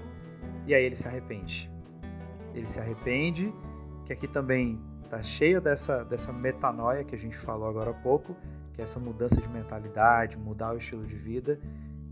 E 0.65 0.73
aí 0.73 0.83
ele 0.83 0.95
se 0.95 1.07
arrepende. 1.07 1.71
Ele 2.53 2.67
se 2.67 2.79
arrepende, 2.79 3.53
que 4.05 4.13
aqui 4.13 4.27
também 4.27 4.79
está 5.03 5.21
cheia 5.21 5.59
dessa, 5.59 6.03
dessa 6.05 6.31
metanoia 6.31 7.03
que 7.03 7.15
a 7.15 7.17
gente 7.17 7.37
falou 7.37 7.67
agora 7.67 7.91
há 7.91 7.93
pouco, 7.93 8.35
que 8.73 8.81
é 8.81 8.83
essa 8.83 8.99
mudança 8.99 9.41
de 9.41 9.47
mentalidade, 9.47 10.37
mudar 10.37 10.73
o 10.73 10.77
estilo 10.77 11.05
de 11.05 11.15
vida, 11.15 11.59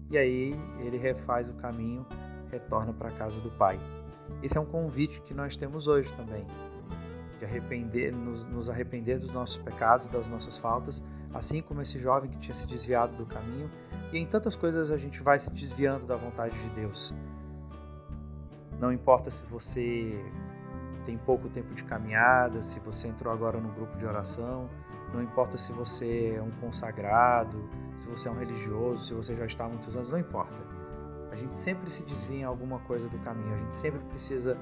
e 0.09 0.17
aí 0.17 0.55
ele 0.79 0.97
refaz 0.97 1.47
o 1.49 1.53
caminho, 1.53 2.05
retorna 2.51 2.91
para 2.91 3.09
a 3.09 3.11
casa 3.11 3.39
do 3.39 3.51
Pai. 3.51 3.79
Esse 4.41 4.57
é 4.57 4.61
um 4.61 4.65
convite 4.65 5.21
que 5.21 5.33
nós 5.33 5.55
temos 5.55 5.87
hoje 5.87 6.11
também. 6.13 6.45
De 7.39 7.45
arrepender, 7.45 8.11
nos, 8.11 8.45
nos 8.45 8.69
arrepender 8.69 9.17
dos 9.17 9.31
nossos 9.31 9.57
pecados, 9.57 10.07
das 10.07 10.27
nossas 10.27 10.57
faltas, 10.57 11.03
assim 11.33 11.61
como 11.61 11.81
esse 11.81 11.97
jovem 11.97 12.29
que 12.29 12.37
tinha 12.37 12.53
se 12.53 12.67
desviado 12.67 13.15
do 13.15 13.25
caminho. 13.25 13.71
E 14.11 14.17
em 14.17 14.25
tantas 14.25 14.55
coisas 14.55 14.91
a 14.91 14.97
gente 14.97 15.23
vai 15.23 15.39
se 15.39 15.53
desviando 15.53 16.05
da 16.05 16.15
vontade 16.15 16.57
de 16.59 16.69
Deus. 16.71 17.15
Não 18.79 18.91
importa 18.91 19.31
se 19.31 19.45
você 19.45 20.23
tem 21.05 21.17
pouco 21.17 21.49
tempo 21.49 21.73
de 21.73 21.83
caminhada, 21.83 22.61
se 22.61 22.79
você 22.79 23.07
entrou 23.07 23.33
agora 23.33 23.59
no 23.59 23.69
grupo 23.69 23.97
de 23.97 24.05
oração, 24.05 24.69
não 25.13 25.23
importa 25.23 25.57
se 25.57 25.71
você 25.71 26.35
é 26.37 26.41
um 26.41 26.51
consagrado, 26.61 27.67
se 27.95 28.07
você 28.07 28.29
é 28.29 28.31
um 28.31 28.37
religioso, 28.37 29.07
se 29.07 29.13
você 29.13 29.35
já 29.35 29.45
está 29.45 29.65
há 29.65 29.69
muitos 29.69 29.95
anos, 29.95 30.09
não 30.09 30.19
importa. 30.19 30.61
A 31.31 31.35
gente 31.35 31.57
sempre 31.57 31.89
se 31.89 32.03
desvia 32.03 32.39
em 32.39 32.43
alguma 32.43 32.79
coisa 32.79 33.07
do 33.07 33.17
caminho, 33.19 33.53
a 33.53 33.57
gente 33.57 33.75
sempre 33.75 33.99
precisa 34.05 34.57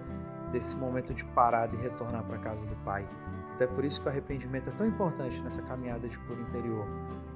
desse 0.51 0.75
momento 0.75 1.13
de 1.13 1.25
parar 1.25 1.73
e 1.73 1.77
retornar 1.77 2.23
para 2.23 2.37
a 2.37 2.39
casa 2.39 2.65
do 2.65 2.75
Pai. 2.77 3.07
Até 3.53 3.65
por 3.65 3.83
isso 3.83 3.99
que 4.01 4.07
o 4.07 4.09
arrependimento 4.09 4.69
é 4.69 4.73
tão 4.73 4.85
importante 4.85 5.41
nessa 5.41 5.61
caminhada 5.61 6.07
de 6.07 6.17
cura 6.19 6.39
interior, 6.41 6.85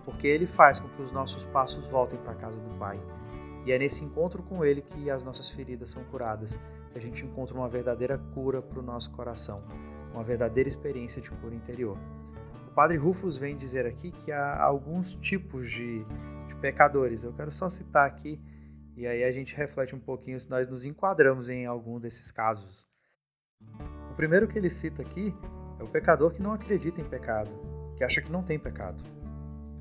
porque 0.06 0.28
ele 0.28 0.46
faz 0.46 0.80
com 0.80 0.88
que 0.90 1.02
os 1.02 1.12
nossos 1.12 1.44
passos 1.46 1.88
voltem 1.88 2.20
para 2.20 2.34
a 2.34 2.36
casa 2.36 2.60
do 2.60 2.78
Pai. 2.78 3.00
E 3.66 3.72
é 3.72 3.78
nesse 3.78 4.04
encontro 4.04 4.42
com 4.42 4.66
Ele 4.66 4.82
que 4.82 5.10
as 5.10 5.24
nossas 5.24 5.50
feridas 5.50 5.90
são 5.90 6.04
curadas, 6.06 6.58
que 6.92 6.98
a 6.98 7.02
gente 7.02 7.26
encontra 7.26 7.56
uma 7.56 7.70
verdadeira 7.70 8.18
cura 8.34 8.62
para 8.62 8.80
o 8.80 8.84
nosso 8.84 9.12
coração, 9.12 9.64
uma 10.14 10.24
verdadeira 10.24 10.68
experiência 10.68 11.22
de 11.22 11.30
cura 11.30 11.54
interior. 11.54 11.98
O 12.68 12.74
Padre 12.74 12.98
Rufus 12.98 13.38
vem 13.38 13.58
dizer 13.58 13.86
aqui 13.86 14.12
que 14.12 14.32
há 14.32 14.62
alguns 14.62 15.16
tipos 15.16 15.70
de, 15.70 16.04
de 16.48 16.56
pecadores. 16.56 17.24
Eu 17.24 17.34
quero 17.34 17.52
só 17.52 17.70
citar 17.70 18.08
aqui 18.08 18.42
e 18.96 19.06
aí 19.06 19.24
a 19.24 19.32
gente 19.32 19.56
reflete 19.56 19.96
um 19.96 20.00
pouquinho 20.00 20.40
se 20.40 20.50
nós 20.50 20.68
nos 20.68 20.86
enquadramos 20.86 21.50
em 21.50 21.66
algum 21.66 22.00
desses 22.00 22.32
casos. 22.32 22.91
O 24.10 24.14
primeiro 24.14 24.48
que 24.48 24.58
ele 24.58 24.70
cita 24.70 25.02
aqui 25.02 25.34
é 25.80 25.84
o 25.84 25.88
pecador 25.88 26.32
que 26.32 26.42
não 26.42 26.54
acredita 26.54 27.02
em 27.02 27.04
pecado, 27.04 27.50
que 27.96 28.04
acha 28.04 28.22
que 28.22 28.32
não 28.32 28.44
tem 28.44 28.60
pecado. 28.60 29.02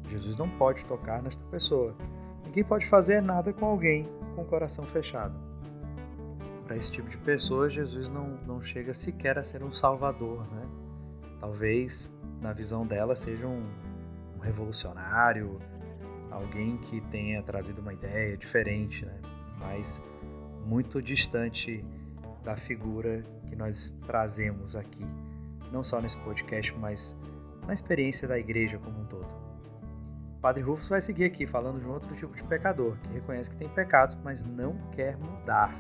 Jesus 0.09 0.37
não 0.37 0.49
pode 0.49 0.85
tocar 0.87 1.23
nesta 1.23 1.43
pessoa. 1.47 1.95
Ninguém 2.45 2.65
pode 2.65 2.87
fazer 2.87 3.21
nada 3.21 3.53
com 3.53 3.67
alguém 3.67 4.07
com 4.35 4.43
o 4.43 4.45
coração 4.45 4.85
fechado. 4.85 5.35
Para 6.65 6.77
esse 6.77 6.91
tipo 6.91 7.09
de 7.09 7.19
pessoa, 7.19 7.69
Jesus 7.69 8.09
não, 8.09 8.39
não 8.47 8.61
chega 8.61 8.95
sequer 8.95 9.39
a 9.39 9.45
ser 9.45 9.63
um 9.63 9.73
salvador, 9.73 10.47
né? 10.53 10.67
Talvez 11.41 12.13
na 12.41 12.53
visão 12.53 12.87
dela, 12.87 13.15
seja 13.15 13.47
um, 13.47 13.67
um 14.37 14.39
revolucionário, 14.39 15.61
alguém 16.31 16.77
que 16.79 17.01
tenha 17.03 17.43
trazido 17.43 17.81
uma 17.81 17.93
ideia 17.93 18.37
diferente, 18.37 19.05
né? 19.05 19.21
mas 19.59 20.03
muito 20.65 21.03
distante 21.03 21.85
da 22.43 22.57
figura 22.57 23.23
que 23.51 23.57
nós 23.57 23.91
trazemos 24.07 24.77
aqui, 24.77 25.05
não 25.73 25.85
só 25.85 26.01
nesse 26.01 26.17
podcast, 26.19 26.73
mas 26.79 27.19
na 27.67 27.75
experiência 27.75 28.27
da 28.27 28.39
igreja 28.39 28.79
como 28.79 29.01
um 29.01 29.05
todo. 29.05 29.35
Padre 30.41 30.63
Rufus 30.63 30.89
vai 30.89 31.01
seguir 31.01 31.25
aqui 31.25 31.47
falando 31.47 31.81
de 31.81 31.87
um 31.87 31.93
outro 31.93 32.15
tipo 32.15 32.35
de 32.35 32.43
pecador, 32.45 32.97
que 33.03 33.13
reconhece 33.13 33.51
que 33.51 33.57
tem 33.57 33.69
pecados, 33.69 34.17
mas 34.25 34.43
não 34.43 34.75
quer 34.93 35.19
mudar. 35.19 35.79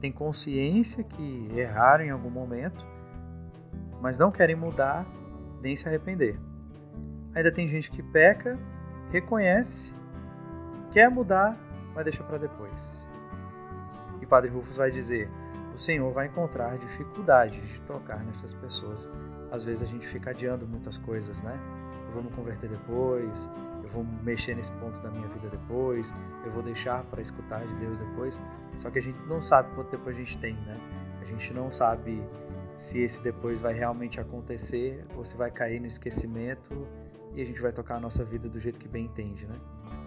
Tem 0.00 0.12
consciência 0.12 1.02
que 1.02 1.48
erraram 1.54 2.04
em 2.04 2.10
algum 2.10 2.30
momento, 2.30 2.86
mas 4.00 4.16
não 4.16 4.30
querem 4.30 4.54
mudar 4.54 5.04
nem 5.60 5.74
se 5.74 5.88
arrepender. 5.88 6.38
Ainda 7.34 7.50
tem 7.50 7.66
gente 7.66 7.90
que 7.90 8.02
peca, 8.02 8.58
reconhece, 9.10 9.94
quer 10.90 11.10
mudar, 11.10 11.58
mas 11.94 12.04
deixa 12.04 12.22
para 12.22 12.38
depois. 12.38 13.10
E 14.20 14.26
Padre 14.26 14.50
Rufus 14.50 14.76
vai 14.76 14.90
dizer: 14.90 15.28
o 15.72 15.78
Senhor 15.78 16.12
vai 16.12 16.26
encontrar 16.26 16.78
dificuldade 16.78 17.60
de 17.60 17.80
tocar 17.82 18.22
nestas 18.24 18.52
pessoas. 18.52 19.08
Às 19.50 19.64
vezes 19.64 19.82
a 19.82 19.86
gente 19.86 20.06
fica 20.06 20.30
adiando 20.30 20.66
muitas 20.66 20.96
coisas, 20.98 21.42
né? 21.42 21.58
Eu 22.06 22.12
vou 22.12 22.22
me 22.22 22.30
converter 22.30 22.68
depois, 22.68 23.48
eu 23.82 23.88
vou 23.88 24.04
mexer 24.22 24.54
nesse 24.54 24.72
ponto 24.72 25.00
da 25.00 25.10
minha 25.10 25.28
vida 25.28 25.48
depois, 25.48 26.14
eu 26.44 26.50
vou 26.50 26.62
deixar 26.62 27.04
para 27.04 27.20
escutar 27.20 27.64
de 27.66 27.74
Deus 27.74 27.98
depois. 27.98 28.40
Só 28.76 28.90
que 28.90 28.98
a 28.98 29.02
gente 29.02 29.18
não 29.26 29.40
sabe 29.40 29.74
quanto 29.74 29.90
tempo 29.90 30.08
a 30.08 30.12
gente 30.12 30.36
tem, 30.38 30.54
né? 30.54 30.78
A 31.20 31.24
gente 31.24 31.52
não 31.52 31.70
sabe 31.70 32.22
se 32.76 32.98
esse 32.98 33.22
depois 33.22 33.60
vai 33.60 33.74
realmente 33.74 34.20
acontecer 34.20 35.04
ou 35.16 35.24
se 35.24 35.36
vai 35.36 35.50
cair 35.50 35.80
no 35.80 35.86
esquecimento 35.86 36.86
e 37.34 37.42
a 37.42 37.44
gente 37.44 37.60
vai 37.60 37.72
tocar 37.72 37.96
a 37.96 38.00
nossa 38.00 38.24
vida 38.24 38.48
do 38.48 38.58
jeito 38.58 38.80
que 38.80 38.88
bem 38.88 39.04
entende, 39.04 39.46
né? 39.46 39.56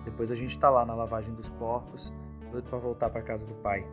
Depois 0.04 0.32
a 0.32 0.36
gente 0.36 0.52
está 0.52 0.69
lá 0.69 0.86
na 0.86 0.93
lavagem 0.93 1.34
dos 1.34 1.49
porcos, 1.49 2.13
doido 2.52 2.69
para 2.69 2.80
voltar 2.80 3.10
para 3.10 3.21
casa 3.21 3.45
do 3.45 3.54
Pai. 3.56 3.86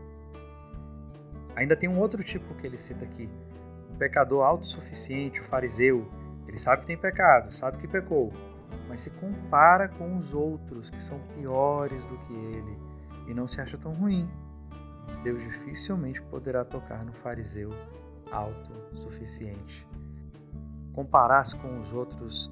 Ainda 1.57 1.77
tem 1.77 1.89
um 1.89 1.99
outro 1.99 2.23
tipo 2.23 2.55
que 2.55 2.67
ele 2.67 2.79
cita 2.79 3.05
aqui, 3.05 3.29
um 3.93 3.97
pecador 3.97 4.45
autossuficiente, 4.45 5.41
o 5.41 5.45
fariseu. 5.45 6.11
Ele 6.47 6.59
sabe 6.59 6.83
que 6.83 6.87
tem 6.87 6.97
pecado, 6.97 7.55
sabe 7.55 7.79
que 7.79 7.87
pecou, 7.87 8.33
mas 8.89 9.01
se 9.01 9.11
compara 9.11 9.89
com 9.89 10.17
os 10.17 10.35
outros 10.35 10.91
que 10.91 11.03
são 11.03 11.19
piores 11.35 12.05
do 12.07 12.19
que 12.19 12.33
ele 12.33 12.79
e 13.29 13.35
não 13.35 13.47
se 13.47 13.61
acha 13.61 13.79
tão 13.79 13.93
ruim. 13.93 14.29
Deus 15.23 15.41
dificilmente 15.43 16.23
poderá 16.23 16.65
tocar 16.65 17.05
no 17.05 17.13
fariseu 17.13 17.71
autossuficiente. 18.31 19.87
Comparar-se 20.93 21.57
com 21.57 21.79
os 21.79 21.93
outros 21.93 22.51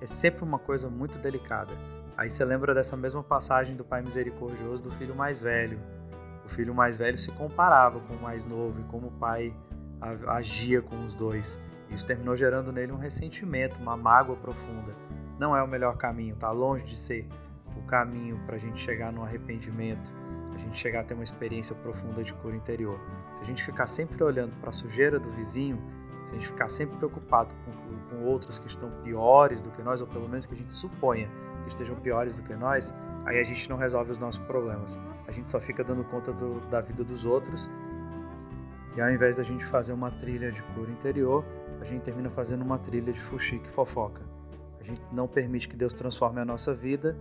é 0.00 0.06
sempre 0.06 0.44
uma 0.44 0.58
coisa 0.58 0.88
muito 0.88 1.18
delicada. 1.18 1.72
Aí 2.16 2.28
você 2.28 2.44
lembra 2.44 2.74
dessa 2.74 2.96
mesma 2.96 3.22
passagem 3.22 3.76
do 3.76 3.84
Pai 3.84 4.02
Misericordioso 4.02 4.82
do 4.82 4.90
filho 4.90 5.14
mais 5.14 5.40
velho. 5.40 5.80
O 6.48 6.50
filho 6.50 6.74
mais 6.74 6.96
velho 6.96 7.18
se 7.18 7.30
comparava 7.30 8.00
com 8.00 8.14
o 8.14 8.22
mais 8.22 8.46
novo 8.46 8.80
e 8.80 8.84
como 8.84 9.08
o 9.08 9.10
pai 9.10 9.54
agia 10.26 10.80
com 10.80 11.04
os 11.04 11.12
dois. 11.12 11.60
Isso 11.90 12.06
terminou 12.06 12.34
gerando 12.34 12.72
nele 12.72 12.90
um 12.90 12.96
ressentimento, 12.96 13.78
uma 13.78 13.98
mágoa 13.98 14.34
profunda. 14.34 14.94
Não 15.38 15.54
é 15.54 15.62
o 15.62 15.68
melhor 15.68 15.98
caminho, 15.98 16.32
está 16.32 16.50
longe 16.50 16.86
de 16.86 16.96
ser 16.96 17.28
o 17.76 17.82
caminho 17.82 18.40
para 18.46 18.56
a 18.56 18.58
gente 18.58 18.80
chegar 18.80 19.12
no 19.12 19.22
arrependimento, 19.22 20.10
a 20.54 20.56
gente 20.56 20.74
chegar 20.74 21.00
a 21.00 21.04
ter 21.04 21.12
uma 21.12 21.22
experiência 21.22 21.76
profunda 21.76 22.24
de 22.24 22.32
cura 22.32 22.56
interior. 22.56 22.98
Se 23.34 23.42
a 23.42 23.44
gente 23.44 23.62
ficar 23.62 23.86
sempre 23.86 24.24
olhando 24.24 24.58
para 24.58 24.70
a 24.70 24.72
sujeira 24.72 25.20
do 25.20 25.30
vizinho, 25.30 25.78
se 26.24 26.30
a 26.30 26.34
gente 26.34 26.46
ficar 26.46 26.70
sempre 26.70 26.96
preocupado 26.96 27.54
com, 27.66 27.72
com 28.08 28.24
outros 28.24 28.58
que 28.58 28.68
estão 28.68 28.90
piores 29.02 29.60
do 29.60 29.70
que 29.70 29.82
nós, 29.82 30.00
ou 30.00 30.06
pelo 30.06 30.26
menos 30.26 30.46
que 30.46 30.54
a 30.54 30.56
gente 30.56 30.72
suponha 30.72 31.28
estejam 31.68 31.96
piores 31.96 32.36
do 32.36 32.42
que 32.42 32.54
nós, 32.54 32.94
aí 33.24 33.38
a 33.38 33.44
gente 33.44 33.68
não 33.68 33.76
resolve 33.76 34.10
os 34.10 34.18
nossos 34.18 34.42
problemas. 34.44 34.98
A 35.26 35.32
gente 35.32 35.50
só 35.50 35.60
fica 35.60 35.84
dando 35.84 36.04
conta 36.04 36.32
do, 36.32 36.60
da 36.68 36.80
vida 36.80 37.04
dos 37.04 37.24
outros. 37.24 37.70
E 38.96 39.00
ao 39.00 39.10
invés 39.10 39.36
da 39.36 39.42
gente 39.42 39.64
fazer 39.64 39.92
uma 39.92 40.10
trilha 40.10 40.50
de 40.50 40.62
cura 40.62 40.90
interior, 40.90 41.44
a 41.80 41.84
gente 41.84 42.02
termina 42.02 42.30
fazendo 42.30 42.62
uma 42.62 42.78
trilha 42.78 43.12
de 43.12 43.20
fuxique 43.20 43.68
fofoca. 43.68 44.22
A 44.80 44.82
gente 44.82 45.00
não 45.12 45.28
permite 45.28 45.68
que 45.68 45.76
Deus 45.76 45.92
transforme 45.92 46.40
a 46.40 46.44
nossa 46.44 46.74
vida 46.74 47.16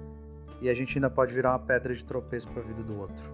e 0.61 0.69
a 0.69 0.73
gente 0.73 0.97
ainda 0.97 1.09
pode 1.09 1.33
virar 1.33 1.51
uma 1.51 1.59
pedra 1.59 1.93
de 1.93 2.03
tropeço 2.03 2.49
para 2.49 2.61
a 2.61 2.65
vida 2.65 2.81
do 2.81 2.99
outro. 2.99 3.31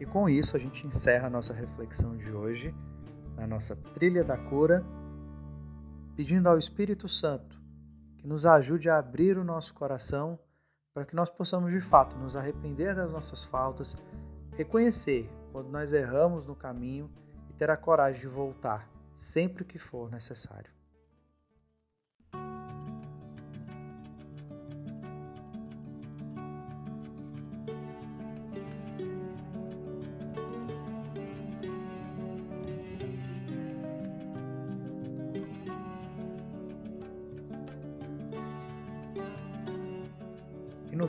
E 0.00 0.06
com 0.06 0.28
isso 0.28 0.56
a 0.56 0.58
gente 0.58 0.86
encerra 0.86 1.26
a 1.26 1.30
nossa 1.30 1.52
reflexão 1.52 2.16
de 2.16 2.32
hoje, 2.32 2.74
na 3.36 3.46
nossa 3.46 3.76
trilha 3.94 4.24
da 4.24 4.36
cura, 4.36 4.84
pedindo 6.16 6.48
ao 6.48 6.58
Espírito 6.58 7.08
Santo 7.08 7.61
que 8.22 8.28
nos 8.28 8.46
ajude 8.46 8.88
a 8.88 8.98
abrir 8.98 9.36
o 9.36 9.42
nosso 9.42 9.74
coração 9.74 10.38
para 10.94 11.04
que 11.04 11.16
nós 11.16 11.28
possamos 11.28 11.72
de 11.72 11.80
fato 11.80 12.16
nos 12.16 12.36
arrepender 12.36 12.94
das 12.94 13.10
nossas 13.10 13.44
faltas, 13.44 13.96
reconhecer 14.56 15.28
quando 15.50 15.68
nós 15.68 15.92
erramos 15.92 16.46
no 16.46 16.54
caminho 16.54 17.10
e 17.50 17.52
ter 17.52 17.68
a 17.68 17.76
coragem 17.76 18.20
de 18.20 18.28
voltar 18.28 18.88
sempre 19.14 19.64
que 19.64 19.78
for 19.78 20.10
necessário. 20.10 20.71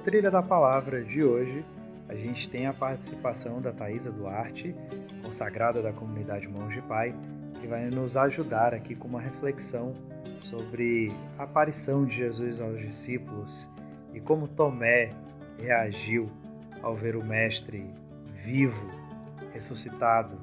Trilha 0.03 0.29
da 0.29 0.43
Palavra 0.43 1.01
de 1.01 1.23
hoje, 1.23 1.65
a 2.09 2.15
gente 2.15 2.49
tem 2.49 2.67
a 2.67 2.73
participação 2.73 3.61
da 3.61 3.71
Thaisa 3.71 4.11
Duarte, 4.11 4.75
consagrada 5.23 5.81
da 5.81 5.93
comunidade 5.93 6.45
Mãos 6.45 6.73
de 6.73 6.81
Pai, 6.81 7.15
que 7.61 7.65
vai 7.65 7.85
nos 7.89 8.17
ajudar 8.17 8.73
aqui 8.73 8.95
com 8.95 9.07
uma 9.07 9.21
reflexão 9.21 9.93
sobre 10.41 11.15
a 11.39 11.43
aparição 11.43 12.03
de 12.03 12.15
Jesus 12.15 12.59
aos 12.59 12.81
discípulos 12.81 13.69
e 14.13 14.19
como 14.19 14.45
Tomé 14.45 15.11
reagiu 15.57 16.29
ao 16.81 16.93
ver 16.93 17.15
o 17.15 17.23
Mestre 17.23 17.89
vivo, 18.33 18.85
ressuscitado, 19.53 20.37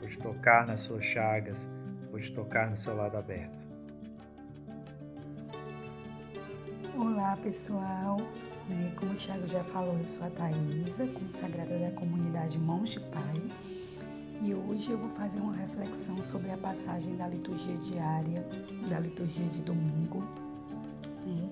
pôde 0.00 0.18
tocar 0.18 0.66
nas 0.66 0.80
suas 0.80 1.04
chagas, 1.04 1.70
pôde 2.10 2.32
tocar 2.32 2.70
no 2.70 2.78
seu 2.78 2.96
lado 2.96 3.18
aberto. 3.18 3.62
Olá 6.96 7.36
pessoal, 7.42 8.16
né? 8.68 8.92
Como 8.96 9.12
o 9.12 9.14
Thiago 9.14 9.46
já 9.46 9.62
falou, 9.64 9.96
eu 9.98 10.06
sou 10.06 10.26
a 10.26 10.30
Thaisa, 10.30 11.06
consagrada 11.08 11.78
da 11.78 11.90
comunidade 11.92 12.58
Mãos 12.58 12.90
de 12.90 13.00
Pai. 13.00 13.42
e 14.42 14.54
hoje 14.54 14.90
eu 14.90 14.98
vou 14.98 15.10
fazer 15.10 15.40
uma 15.40 15.54
reflexão 15.54 16.22
sobre 16.22 16.50
a 16.50 16.56
passagem 16.58 17.16
da 17.16 17.26
liturgia 17.26 17.76
diária, 17.76 18.46
da 18.88 18.98
liturgia 19.00 19.46
de 19.46 19.62
domingo, 19.62 20.20
né? 21.24 21.50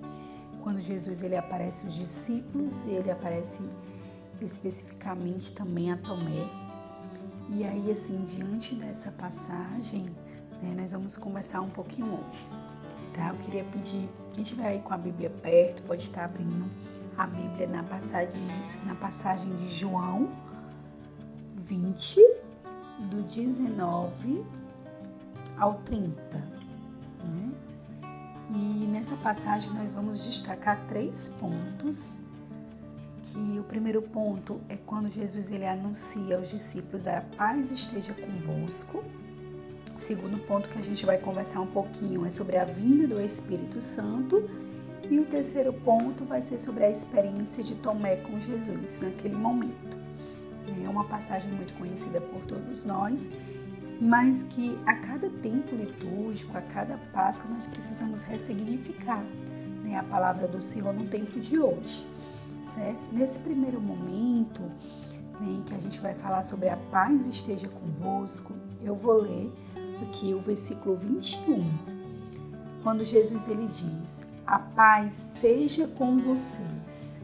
quando 0.61 0.79
Jesus 0.81 1.23
ele 1.23 1.35
aparece 1.35 1.85
aos 1.85 1.95
discípulos 1.95 2.85
ele 2.85 3.11
aparece 3.11 3.69
especificamente 4.41 5.53
também 5.53 5.91
a 5.91 5.97
Tomé. 5.97 6.45
E 7.49 7.63
aí, 7.63 7.91
assim, 7.91 8.23
diante 8.23 8.75
dessa 8.75 9.11
passagem, 9.11 10.05
né, 10.61 10.75
nós 10.77 10.91
vamos 10.91 11.15
conversar 11.17 11.61
um 11.61 11.69
pouquinho 11.69 12.07
hoje. 12.07 12.49
Tá? 13.15 13.29
Eu 13.29 13.35
queria 13.35 13.63
pedir, 13.63 14.09
quem 14.31 14.43
estiver 14.43 14.67
aí 14.67 14.81
com 14.81 14.93
a 14.93 14.97
Bíblia 14.97 15.29
perto, 15.29 15.81
pode 15.83 16.01
estar 16.01 16.25
abrindo 16.25 16.69
a 17.17 17.25
Bíblia 17.25 17.65
na 17.65 17.81
passagem, 17.83 18.41
na 18.85 18.93
passagem 18.93 19.55
de 19.55 19.69
João 19.69 20.29
20, 21.55 22.19
do 23.09 23.21
19 23.23 24.45
ao 25.57 25.75
30. 25.85 26.37
Né? 26.37 27.51
E 28.53 28.85
nessa 28.87 29.15
passagem 29.17 29.71
nós 29.73 29.93
vamos 29.93 30.25
destacar 30.25 30.85
três 30.87 31.29
pontos. 31.29 32.09
Que 33.23 33.57
o 33.59 33.63
primeiro 33.63 34.03
ponto 34.03 34.61
é 34.69 34.75
quando 34.75 35.07
Jesus 35.07 35.49
ele 35.49 35.65
anuncia 35.65 36.37
aos 36.37 36.49
discípulos 36.49 37.07
a 37.07 37.21
paz 37.21 37.71
esteja 37.71 38.13
convosco. 38.13 39.03
O 39.95 39.99
segundo 39.99 40.37
ponto 40.39 40.67
que 40.67 40.77
a 40.77 40.83
gente 40.83 41.05
vai 41.05 41.17
conversar 41.17 41.61
um 41.61 41.67
pouquinho 41.67 42.25
é 42.25 42.29
sobre 42.29 42.57
a 42.57 42.65
vinda 42.65 43.07
do 43.07 43.21
Espírito 43.21 43.79
Santo. 43.79 44.49
E 45.09 45.19
o 45.19 45.25
terceiro 45.25 45.71
ponto 45.71 46.25
vai 46.25 46.41
ser 46.41 46.59
sobre 46.59 46.83
a 46.83 46.89
experiência 46.89 47.63
de 47.63 47.75
Tomé 47.75 48.17
com 48.17 48.37
Jesus 48.37 48.99
naquele 48.99 49.35
momento. 49.35 49.95
É 50.83 50.89
uma 50.89 51.05
passagem 51.05 51.51
muito 51.51 51.73
conhecida 51.75 52.19
por 52.19 52.45
todos 52.45 52.83
nós, 52.83 53.29
mas 54.01 54.43
que 54.43 54.77
a 54.85 54.95
cada 54.95 55.29
tempo 55.29 55.75
litúrgico, 55.75 56.57
a 56.57 56.61
cada 56.61 56.97
Páscoa, 57.13 57.49
nós 57.51 57.65
precisamos 57.65 58.21
ressignificar 58.23 59.23
né, 59.83 59.97
a 59.97 60.03
palavra 60.03 60.47
do 60.47 60.61
Senhor 60.61 60.93
no 60.93 61.05
tempo 61.05 61.39
de 61.39 61.57
hoje, 61.57 62.05
certo? 62.63 63.05
Nesse 63.13 63.39
primeiro 63.39 63.79
momento, 63.79 64.61
né, 65.39 65.53
em 65.53 65.61
que 65.61 65.73
a 65.73 65.79
gente 65.79 66.01
vai 66.01 66.13
falar 66.15 66.43
sobre 66.43 66.67
a 66.67 66.77
paz 66.77 67.27
esteja 67.27 67.69
convosco, 67.69 68.53
eu 68.83 68.95
vou 68.95 69.21
ler 69.21 69.51
aqui 70.03 70.33
o 70.33 70.39
versículo 70.39 70.95
21, 70.95 71.69
quando 72.83 73.03
Jesus 73.03 73.47
ele 73.47 73.67
diz: 73.67 74.25
A 74.45 74.59
paz 74.59 75.13
seja 75.13 75.87
com 75.87 76.17
vocês 76.17 77.15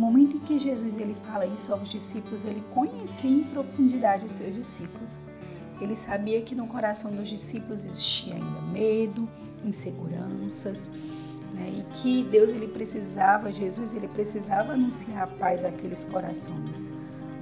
momento 0.00 0.36
em 0.36 0.40
que 0.40 0.58
Jesus 0.58 0.98
ele 0.98 1.14
fala 1.14 1.46
isso 1.46 1.72
aos 1.72 1.88
discípulos, 1.88 2.44
ele 2.44 2.62
conhecia 2.74 3.30
em 3.30 3.44
profundidade 3.44 4.24
os 4.24 4.32
seus 4.32 4.54
discípulos. 4.54 5.28
Ele 5.80 5.94
sabia 5.94 6.40
que 6.42 6.54
no 6.54 6.66
coração 6.66 7.14
dos 7.14 7.28
discípulos 7.28 7.84
existia 7.84 8.34
ainda 8.34 8.60
medo, 8.72 9.28
inseguranças, 9.64 10.90
né? 11.54 11.70
e 11.78 11.82
que 11.94 12.24
Deus 12.24 12.50
ele 12.50 12.68
precisava, 12.68 13.52
Jesus 13.52 13.94
ele 13.94 14.08
precisava 14.08 14.72
anunciar 14.72 15.22
a 15.22 15.26
paz 15.26 15.64
àqueles 15.64 16.04
corações. 16.04 16.90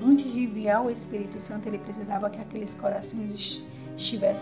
Antes 0.03 0.33
de 0.33 0.45
enviar 0.45 0.85
o 0.85 0.91
Espírito 0.91 1.39
Santo, 1.41 1.69
ele 1.69 1.79
precisava 1.79 2.29
que 2.29 2.41
aqueles 2.41 2.75
corações 2.75 3.31
estivessem 3.33 3.78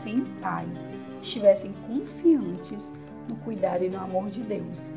em 0.06 0.24
paz, 0.40 0.94
estivessem 1.20 1.72
confiantes 1.86 2.94
no 3.28 3.36
cuidado 3.36 3.84
e 3.84 3.88
no 3.88 3.98
amor 3.98 4.28
de 4.28 4.42
Deus. 4.42 4.92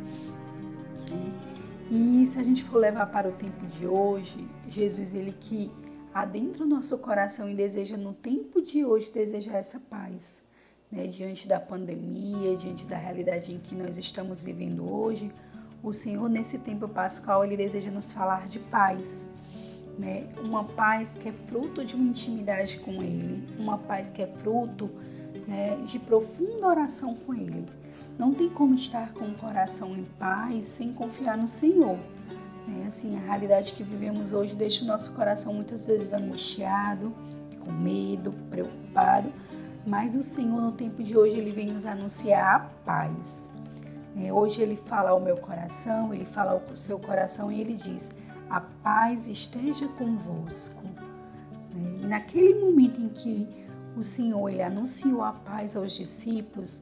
E 1.89 2.25
se 2.27 2.39
a 2.39 2.43
gente 2.43 2.63
for 2.63 2.77
levar 2.77 3.07
para 3.07 3.29
o 3.29 3.31
tempo 3.31 3.65
de 3.65 3.87
hoje, 3.87 4.47
Jesus, 4.67 5.15
ele 5.15 5.31
que 5.31 5.71
adentra 6.13 6.63
o 6.63 6.67
nosso 6.67 6.97
coração 6.99 7.49
e 7.49 7.55
deseja 7.55 7.97
no 7.97 8.13
tempo 8.13 8.61
de 8.61 8.85
hoje, 8.85 9.11
deseja 9.11 9.53
essa 9.53 9.79
paz. 9.79 10.47
Né? 10.91 11.07
Diante 11.07 11.47
da 11.47 11.59
pandemia, 11.59 12.55
diante 12.55 12.85
da 12.85 12.97
realidade 12.97 13.53
em 13.53 13.59
que 13.59 13.73
nós 13.73 13.97
estamos 13.97 14.41
vivendo 14.41 14.91
hoje, 14.91 15.31
o 15.81 15.93
Senhor, 15.93 16.29
nesse 16.29 16.59
tempo 16.59 16.87
pascal, 16.87 17.45
ele 17.45 17.55
deseja 17.55 17.89
nos 17.89 18.11
falar 18.11 18.47
de 18.47 18.59
paz. 18.59 19.38
Né? 19.99 20.29
Uma 20.41 20.63
paz 20.63 21.19
que 21.21 21.27
é 21.27 21.33
fruto 21.33 21.83
de 21.83 21.93
uma 21.93 22.05
intimidade 22.05 22.77
com 22.77 23.03
Ele, 23.03 23.45
uma 23.59 23.77
paz 23.77 24.09
que 24.09 24.21
é 24.21 24.27
fruto 24.27 24.89
né, 25.45 25.75
de 25.83 25.99
profunda 25.99 26.67
oração 26.67 27.15
com 27.15 27.33
Ele. 27.33 27.65
Não 28.17 28.33
tem 28.33 28.49
como 28.49 28.75
estar 28.75 29.11
com 29.13 29.25
o 29.25 29.35
coração 29.35 29.97
em 29.97 30.05
paz 30.17 30.67
sem 30.67 30.93
confiar 30.93 31.37
no 31.37 31.49
Senhor. 31.49 31.99
É 32.81 32.87
assim, 32.87 33.17
a 33.17 33.19
realidade 33.19 33.73
que 33.73 33.83
vivemos 33.83 34.31
hoje 34.31 34.55
deixa 34.55 34.85
o 34.85 34.87
nosso 34.87 35.11
coração 35.11 35.53
muitas 35.53 35.83
vezes 35.83 36.13
angustiado, 36.13 37.13
com 37.59 37.71
medo, 37.71 38.31
preocupado, 38.49 39.33
mas 39.85 40.15
o 40.15 40.23
Senhor 40.23 40.61
no 40.61 40.71
tempo 40.71 41.03
de 41.03 41.17
hoje 41.17 41.37
ele 41.37 41.51
vem 41.51 41.67
nos 41.67 41.85
anunciar 41.85 42.55
a 42.55 42.59
paz. 42.85 43.51
É, 44.17 44.31
hoje 44.31 44.61
ele 44.61 44.77
fala 44.77 45.09
ao 45.09 45.19
meu 45.19 45.35
coração, 45.35 46.13
ele 46.13 46.25
fala 46.25 46.51
ao 46.51 46.75
seu 46.75 46.99
coração 46.99 47.51
e 47.51 47.59
ele 47.59 47.73
diz: 47.73 48.11
a 48.49 48.59
paz 48.59 49.27
esteja 49.27 49.87
convosco. 49.89 50.83
É, 51.75 52.03
e 52.03 52.07
naquele 52.07 52.55
momento 52.55 53.01
em 53.03 53.09
que 53.09 53.47
o 53.95 54.01
Senhor 54.01 54.49
ele 54.49 54.61
anunciou 54.61 55.23
a 55.23 55.31
paz 55.31 55.75
aos 55.75 55.93
discípulos, 55.93 56.81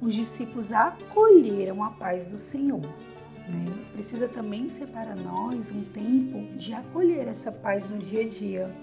os 0.00 0.14
discípulos 0.14 0.72
acolheram 0.72 1.82
a 1.82 1.90
paz 1.90 2.28
do 2.28 2.38
Senhor. 2.38 2.80
Né? 2.80 3.86
Precisa 3.92 4.28
também 4.28 4.68
ser 4.68 4.88
para 4.88 5.14
nós 5.14 5.70
um 5.70 5.82
tempo 5.84 6.56
de 6.56 6.74
acolher 6.74 7.26
essa 7.28 7.50
paz 7.50 7.88
no 7.88 7.98
dia 7.98 8.22
a 8.22 8.28
dia, 8.28 8.74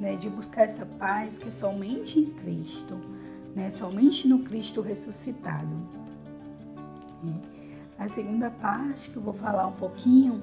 né? 0.00 0.16
de 0.16 0.28
buscar 0.28 0.62
essa 0.62 0.86
paz 0.86 1.38
que 1.38 1.48
é 1.48 1.52
somente 1.52 2.20
em 2.20 2.26
Cristo, 2.34 3.00
né? 3.54 3.70
somente 3.70 4.28
no 4.28 4.40
Cristo 4.40 4.80
ressuscitado. 4.80 5.96
A 7.98 8.08
segunda 8.08 8.50
parte 8.50 9.10
que 9.10 9.16
eu 9.16 9.22
vou 9.22 9.32
falar 9.32 9.66
um 9.66 9.72
pouquinho 9.72 10.42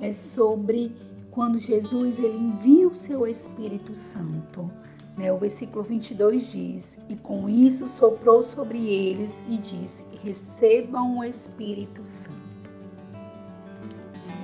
é 0.00 0.12
sobre 0.12 0.94
quando 1.30 1.58
Jesus 1.58 2.18
ele 2.18 2.36
envia 2.36 2.86
o 2.86 2.94
seu 2.94 3.26
Espírito 3.26 3.94
Santo. 3.94 4.70
Né? 5.16 5.32
O 5.32 5.38
versículo 5.38 5.82
22 5.82 6.52
diz: 6.52 7.00
E 7.08 7.16
com 7.16 7.48
isso 7.48 7.88
soprou 7.88 8.42
sobre 8.42 8.78
eles 8.78 9.42
e 9.48 9.56
disse: 9.56 10.04
Recebam 10.22 11.18
o 11.18 11.24
Espírito 11.24 12.06
Santo. 12.06 12.40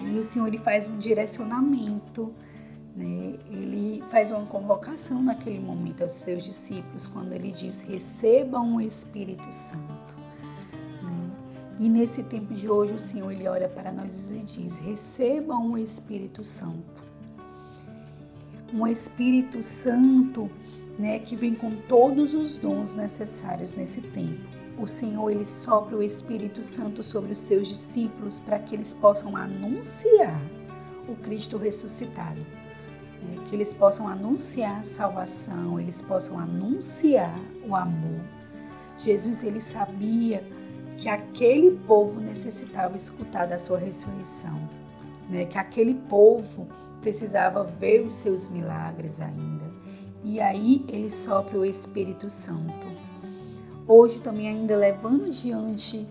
E 0.05 0.19
o 0.19 0.23
Senhor 0.23 0.49
ele 0.49 0.59
faz 0.59 0.89
um 0.89 0.99
direcionamento, 0.99 2.33
né? 2.97 3.35
ele 3.51 4.03
faz 4.11 4.31
uma 4.31 4.47
convocação 4.47 5.23
naquele 5.23 5.61
momento 5.61 6.03
aos 6.03 6.15
seus 6.15 6.43
discípulos, 6.43 7.07
quando 7.07 7.33
ele 7.33 7.51
diz: 7.51 7.81
Recebam 7.83 8.77
o 8.77 8.81
Espírito 8.81 9.53
Santo. 9.53 10.18
E 11.79 11.89
nesse 11.89 12.25
tempo 12.25 12.53
de 12.53 12.69
hoje, 12.69 12.95
o 12.95 12.99
Senhor 12.99 13.31
ele 13.31 13.47
olha 13.49 13.69
para 13.69 13.93
nós 13.93 14.31
e 14.31 14.39
diz: 14.39 14.79
Recebam 14.79 15.73
o 15.73 15.79
Espírito 15.79 16.45
Santo 16.45 17.09
um 18.73 18.87
Espírito 18.87 19.63
Santo 19.63 20.51
né, 20.99 21.19
que 21.19 21.37
vem 21.37 21.55
com 21.55 21.75
todos 21.89 22.35
os 22.35 22.59
dons 22.59 22.95
necessários 22.95 23.75
nesse 23.75 24.03
tempo. 24.03 24.41
O 24.79 24.87
Senhor 24.87 25.31
ele 25.31 25.45
sopra 25.45 25.97
o 25.97 26.03
Espírito 26.03 26.63
Santo 26.63 27.03
sobre 27.03 27.33
os 27.33 27.39
seus 27.39 27.69
discípulos 27.69 28.41
para 28.41 28.59
que 28.59 28.75
eles 28.75 28.95
possam 28.95 29.37
anunciar 29.37 30.41
o 31.09 31.17
Cristo 31.17 31.57
ressuscitado, 31.57 32.41
né, 32.41 33.43
que 33.47 33.57
eles 33.57 33.73
possam 33.73 34.07
anunciar 34.07 34.81
a 34.81 34.85
salvação, 34.85 35.81
eles 35.81 36.03
possam 36.03 36.39
anunciar 36.39 37.39
o 37.67 37.75
amor. 37.75 38.21
Jesus 38.99 39.43
ele 39.43 39.61
sabia 39.61 40.45
que 40.99 41.09
aquele 41.09 41.79
povo 41.87 42.21
necessitava 42.21 42.97
escutar 42.97 43.47
da 43.47 43.59
sua 43.59 43.79
ressurreição, 43.79 44.69
né, 45.31 45.45
que 45.45 45.57
aquele 45.57 45.95
povo 45.95 46.67
precisava 47.01 47.63
ver 47.63 48.05
os 48.05 48.13
seus 48.13 48.49
milagres 48.49 49.21
ainda. 49.21 49.65
E 50.25 50.41
aí 50.41 50.85
ele 50.89 51.09
sopra 51.09 51.57
o 51.57 51.65
Espírito 51.65 52.29
Santo. 52.29 52.89
Hoje 53.87 54.21
também 54.21 54.49
ainda 54.49 54.77
levando 54.77 55.31
diante 55.31 56.05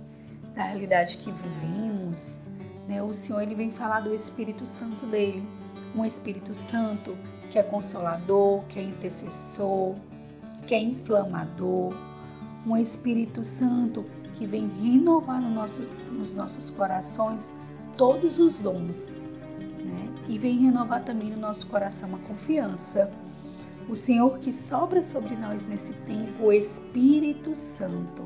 da 0.55 0.63
realidade 0.63 1.17
que 1.17 1.31
vivemos, 1.31 2.39
né, 2.87 3.03
o 3.03 3.11
Senhor 3.11 3.41
ele 3.41 3.55
vem 3.55 3.69
falar 3.69 3.99
do 3.99 4.15
Espírito 4.15 4.65
Santo 4.65 5.05
dele, 5.05 5.45
um 5.93 6.05
Espírito 6.05 6.55
Santo 6.55 7.15
que 7.51 7.59
é 7.59 7.63
consolador, 7.63 8.63
que 8.69 8.79
é 8.79 8.83
intercessor, 8.83 9.95
que 10.65 10.73
é 10.73 10.79
inflamador, 10.79 11.93
um 12.65 12.77
Espírito 12.77 13.43
Santo 13.43 14.05
que 14.37 14.45
vem 14.45 14.67
renovar 14.67 15.41
no 15.41 15.49
nosso, 15.49 15.83
nos 16.11 16.33
nossos 16.33 16.69
corações 16.69 17.53
todos 17.97 18.39
os 18.39 18.59
dons 18.59 19.21
e 20.27 20.37
vem 20.37 20.57
renovar 20.59 21.03
também 21.03 21.29
no 21.31 21.37
nosso 21.37 21.67
coração 21.67 22.13
a 22.15 22.19
confiança. 22.19 23.11
O 23.89 23.95
Senhor 23.95 24.37
que 24.39 24.51
sobra 24.51 25.01
sobre 25.01 25.35
nós 25.35 25.65
nesse 25.65 25.93
tempo, 26.01 26.43
o 26.43 26.51
Espírito 26.51 27.55
Santo, 27.55 28.23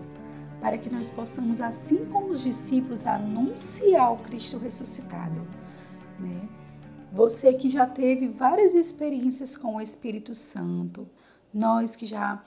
para 0.59 0.77
que 0.77 0.89
nós 0.89 1.09
possamos, 1.09 1.61
assim 1.61 2.05
como 2.05 2.31
os 2.31 2.41
discípulos, 2.41 3.05
anunciar 3.05 4.11
o 4.11 4.17
Cristo 4.17 4.57
ressuscitado. 4.57 5.41
Né? 6.19 6.49
Você 7.13 7.53
que 7.53 7.69
já 7.69 7.85
teve 7.85 8.27
várias 8.27 8.73
experiências 8.73 9.55
com 9.55 9.75
o 9.75 9.81
Espírito 9.81 10.33
Santo, 10.33 11.07
nós 11.53 11.95
que 11.95 12.07
já 12.07 12.43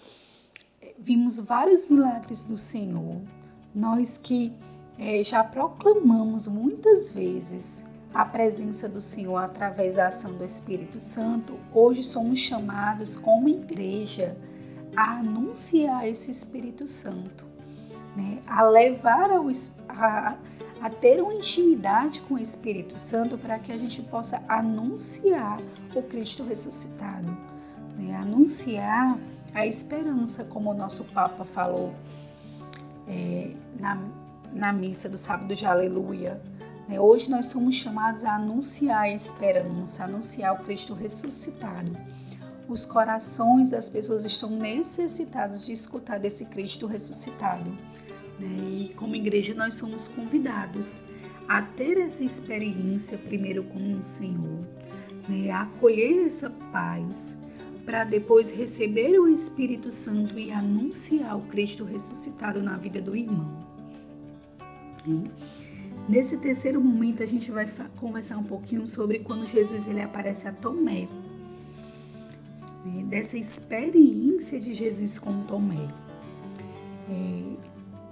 vimos 0.98 1.38
vários 1.38 1.86
milagres 1.86 2.44
do 2.44 2.58
Senhor, 2.58 3.20
nós 3.74 4.16
que 4.16 4.52
é, 4.98 5.22
já 5.24 5.42
proclamamos 5.42 6.46
muitas 6.46 7.10
vezes 7.10 7.84
a 8.12 8.24
presença 8.24 8.88
do 8.88 9.00
Senhor 9.00 9.38
através 9.38 9.94
da 9.94 10.06
ação 10.06 10.34
do 10.34 10.44
Espírito 10.44 11.00
Santo, 11.00 11.58
hoje 11.72 12.04
somos 12.04 12.38
chamados 12.38 13.16
como 13.16 13.48
igreja 13.48 14.36
a 14.96 15.18
anunciar 15.18 16.06
esse 16.06 16.30
Espírito 16.30 16.86
Santo, 16.86 17.44
né? 18.16 18.36
a 18.46 18.62
levar 18.62 19.32
ao, 19.32 19.46
a, 19.88 20.36
a 20.80 20.90
ter 20.90 21.20
uma 21.20 21.34
intimidade 21.34 22.20
com 22.20 22.34
o 22.34 22.38
Espírito 22.38 22.96
Santo 23.00 23.36
para 23.36 23.58
que 23.58 23.72
a 23.72 23.76
gente 23.76 24.00
possa 24.02 24.40
anunciar 24.46 25.60
o 25.92 26.00
Cristo 26.00 26.44
ressuscitado, 26.44 27.36
né? 27.98 28.14
anunciar 28.14 29.18
a 29.52 29.66
esperança, 29.66 30.44
como 30.44 30.70
o 30.70 30.74
nosso 30.74 31.02
Papa 31.06 31.44
falou 31.44 31.92
é, 33.08 33.50
na, 33.78 34.02
na 34.52 34.72
missa 34.72 35.08
do 35.08 35.18
sábado 35.18 35.54
de 35.54 35.66
Aleluia. 35.66 36.40
Né? 36.88 37.00
Hoje 37.00 37.30
nós 37.30 37.46
somos 37.46 37.74
chamados 37.74 38.24
a 38.24 38.36
anunciar 38.36 39.02
a 39.02 39.10
esperança, 39.10 40.04
anunciar 40.04 40.54
o 40.54 40.64
Cristo 40.64 40.94
ressuscitado. 40.94 41.96
Os 42.68 42.86
corações 42.86 43.70
das 43.70 43.90
pessoas 43.90 44.24
estão 44.24 44.50
necessitados 44.50 45.66
de 45.66 45.72
escutar 45.72 46.18
desse 46.18 46.46
Cristo 46.46 46.86
ressuscitado. 46.86 47.70
Né? 48.38 48.88
E 48.88 48.94
como 48.96 49.14
igreja 49.14 49.54
nós 49.54 49.74
somos 49.74 50.08
convidados 50.08 51.02
a 51.46 51.60
ter 51.60 51.98
essa 51.98 52.24
experiência 52.24 53.18
primeiro 53.18 53.64
com 53.64 53.96
o 53.96 54.02
Senhor, 54.02 54.64
né? 55.28 55.50
a 55.50 55.62
acolher 55.62 56.26
essa 56.26 56.50
paz, 56.72 57.36
para 57.84 58.04
depois 58.04 58.50
receber 58.50 59.18
o 59.18 59.28
Espírito 59.28 59.90
Santo 59.90 60.38
e 60.38 60.50
anunciar 60.50 61.36
o 61.36 61.42
Cristo 61.42 61.84
ressuscitado 61.84 62.62
na 62.62 62.76
vida 62.76 63.00
do 63.00 63.14
irmão. 63.14 63.74
Nesse 66.08 66.38
terceiro 66.38 66.80
momento 66.80 67.22
a 67.22 67.26
gente 67.26 67.50
vai 67.50 67.66
conversar 67.96 68.38
um 68.38 68.44
pouquinho 68.44 68.86
sobre 68.86 69.20
quando 69.20 69.46
Jesus 69.46 69.86
ele 69.86 70.02
aparece 70.02 70.48
a 70.48 70.52
Tomé, 70.52 71.08
né? 72.84 73.04
dessa 73.08 73.38
experiência 73.38 74.60
de 74.60 74.72
Jesus 74.72 75.18
com 75.18 75.42
Tomé. 75.42 75.88
É, 77.08 77.56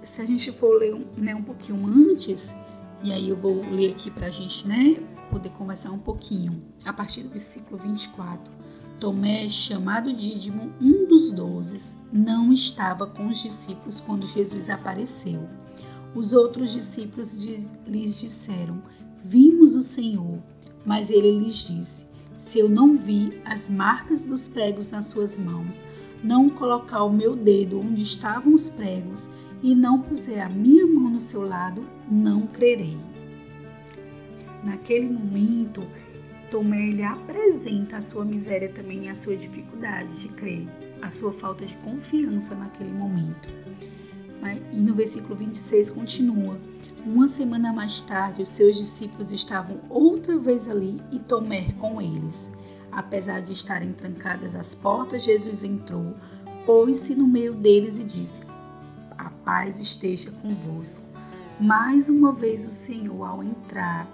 se 0.03 0.21
a 0.21 0.25
gente 0.25 0.51
for 0.51 0.77
ler 0.77 0.95
né, 1.17 1.35
um 1.35 1.43
pouquinho 1.43 1.85
antes, 1.85 2.55
e 3.03 3.11
aí 3.11 3.29
eu 3.29 3.35
vou 3.35 3.61
ler 3.69 3.91
aqui 3.91 4.09
para 4.09 4.27
a 4.27 4.29
gente 4.29 4.67
né, 4.67 4.97
poder 5.29 5.49
conversar 5.49 5.91
um 5.91 5.99
pouquinho, 5.99 6.61
a 6.85 6.93
partir 6.93 7.23
do 7.23 7.29
versículo 7.29 7.77
24. 7.77 8.51
Tomé, 8.99 9.49
chamado 9.49 10.13
Dídimo, 10.13 10.71
um 10.79 11.05
dos 11.07 11.29
doze, 11.31 11.97
não 12.11 12.53
estava 12.53 13.05
com 13.07 13.27
os 13.27 13.41
discípulos 13.41 13.99
quando 13.99 14.27
Jesus 14.27 14.69
apareceu. 14.69 15.47
Os 16.15 16.33
outros 16.33 16.71
discípulos 16.71 17.33
lhes 17.85 18.19
disseram: 18.19 18.81
Vimos 19.23 19.75
o 19.75 19.81
Senhor. 19.81 20.39
Mas 20.85 21.09
ele 21.09 21.39
lhes 21.39 21.67
disse: 21.67 22.07
Se 22.37 22.59
eu 22.59 22.69
não 22.69 22.95
vi 22.95 23.41
as 23.45 23.69
marcas 23.69 24.25
dos 24.25 24.47
pregos 24.47 24.91
nas 24.91 25.05
suas 25.07 25.37
mãos, 25.37 25.85
não 26.23 26.49
colocar 26.49 27.03
o 27.03 27.11
meu 27.11 27.35
dedo 27.35 27.79
onde 27.79 28.03
estavam 28.03 28.53
os 28.53 28.69
pregos 28.69 29.29
e 29.61 29.73
não 29.73 30.01
puser 30.01 30.41
a 30.41 30.49
minha 30.49 30.85
mão 30.85 31.09
no 31.09 31.19
seu 31.19 31.41
lado, 31.41 31.87
não 32.09 32.47
crerei. 32.47 32.97
Naquele 34.63 35.09
momento, 35.09 35.85
Tomé 36.53 36.89
ele 36.89 37.01
apresenta 37.01 37.97
a 37.97 38.01
sua 38.01 38.23
miséria 38.23 38.69
também 38.69 39.05
e 39.05 39.09
a 39.09 39.15
sua 39.15 39.35
dificuldade 39.35 40.19
de 40.19 40.29
crer, 40.29 40.67
a 41.01 41.09
sua 41.09 41.33
falta 41.33 41.65
de 41.65 41.75
confiança 41.77 42.53
naquele 42.53 42.91
momento. 42.91 43.49
E 44.71 44.79
no 44.79 44.93
versículo 44.93 45.35
26 45.35 45.89
continua: 45.89 46.59
Uma 47.03 47.27
semana 47.27 47.73
mais 47.73 48.01
tarde, 48.01 48.43
os 48.43 48.49
seus 48.49 48.77
discípulos 48.77 49.31
estavam 49.31 49.79
outra 49.89 50.37
vez 50.37 50.67
ali 50.67 51.01
e 51.11 51.17
Tomé 51.17 51.71
com 51.79 51.99
eles. 51.99 52.53
Apesar 52.91 53.41
de 53.41 53.51
estarem 53.51 53.91
trancadas 53.91 54.53
as 54.53 54.75
portas, 54.75 55.23
Jesus 55.23 55.63
entrou, 55.63 56.15
pôs-se 56.67 57.15
no 57.15 57.27
meio 57.27 57.55
deles 57.55 57.97
e 57.97 58.03
disse: 58.03 58.43
A 59.17 59.31
paz 59.43 59.79
esteja 59.79 60.29
convosco. 60.29 61.11
Mais 61.59 62.09
uma 62.09 62.31
vez 62.31 62.63
o 62.63 62.71
Senhor, 62.71 63.23
ao 63.25 63.43
entrar, 63.43 64.07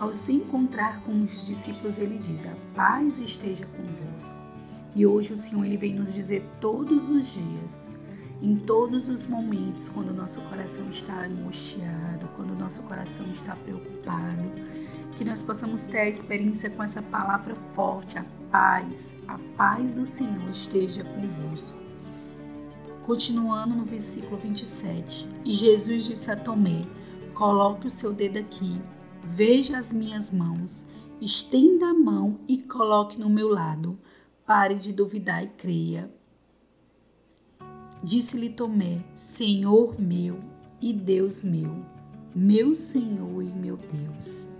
ao 0.00 0.14
se 0.14 0.32
encontrar 0.32 1.02
com 1.02 1.22
os 1.22 1.46
discípulos, 1.46 1.98
ele 1.98 2.16
diz: 2.16 2.46
A 2.46 2.56
paz 2.74 3.18
esteja 3.18 3.66
convosco. 3.66 4.40
E 4.96 5.06
hoje 5.06 5.34
o 5.34 5.36
Senhor 5.36 5.64
ele 5.64 5.76
vem 5.76 5.94
nos 5.94 6.14
dizer 6.14 6.42
todos 6.58 7.10
os 7.10 7.34
dias, 7.34 7.90
em 8.42 8.56
todos 8.56 9.08
os 9.08 9.26
momentos, 9.26 9.90
quando 9.90 10.08
o 10.08 10.14
nosso 10.14 10.40
coração 10.40 10.88
está 10.88 11.26
angustiado, 11.26 12.26
quando 12.34 12.52
o 12.52 12.58
nosso 12.58 12.82
coração 12.84 13.30
está 13.30 13.54
preocupado, 13.54 14.50
que 15.16 15.24
nós 15.24 15.42
possamos 15.42 15.86
ter 15.86 15.98
a 15.98 16.08
experiência 16.08 16.70
com 16.70 16.82
essa 16.82 17.02
palavra 17.02 17.54
forte, 17.74 18.18
a 18.18 18.24
paz, 18.50 19.16
a 19.28 19.38
paz 19.56 19.96
do 19.96 20.06
Senhor 20.06 20.50
esteja 20.50 21.04
convosco. 21.04 21.78
Continuando 23.04 23.74
no 23.74 23.84
versículo 23.84 24.38
27, 24.38 25.28
e 25.44 25.52
Jesus 25.52 26.04
disse 26.04 26.30
a 26.30 26.36
Tomé: 26.36 26.86
Coloque 27.34 27.86
o 27.86 27.90
seu 27.90 28.14
dedo 28.14 28.38
aqui 28.38 28.80
Veja 29.32 29.78
as 29.78 29.92
minhas 29.92 30.32
mãos, 30.32 30.84
estenda 31.20 31.86
a 31.86 31.94
mão 31.94 32.40
e 32.48 32.60
coloque 32.60 33.18
no 33.18 33.30
meu 33.30 33.48
lado. 33.48 33.96
Pare 34.44 34.74
de 34.74 34.92
duvidar 34.92 35.44
e 35.44 35.46
creia. 35.46 36.10
Disse-lhe 38.02 38.50
Tomé: 38.50 38.98
Senhor 39.14 40.00
meu 40.00 40.40
e 40.80 40.92
Deus 40.92 41.42
meu, 41.42 41.84
meu 42.34 42.74
Senhor 42.74 43.42
e 43.42 43.46
meu 43.46 43.76
Deus. 43.76 44.50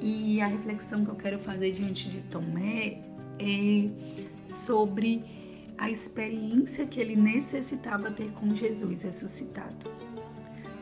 E 0.00 0.40
a 0.40 0.46
reflexão 0.46 1.04
que 1.04 1.10
eu 1.10 1.16
quero 1.16 1.40
fazer 1.40 1.72
diante 1.72 2.08
de 2.08 2.20
Tomé 2.22 3.02
é 3.40 3.90
sobre 4.46 5.24
a 5.76 5.90
experiência 5.90 6.86
que 6.86 7.00
ele 7.00 7.16
necessitava 7.16 8.12
ter 8.12 8.30
com 8.30 8.54
Jesus 8.54 9.02
ressuscitado. 9.02 10.05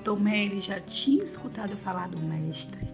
Tomé 0.04 0.44
ele 0.44 0.60
já 0.60 0.78
tinha 0.78 1.24
escutado 1.24 1.76
falar 1.78 2.08
do 2.08 2.18
Mestre, 2.20 2.84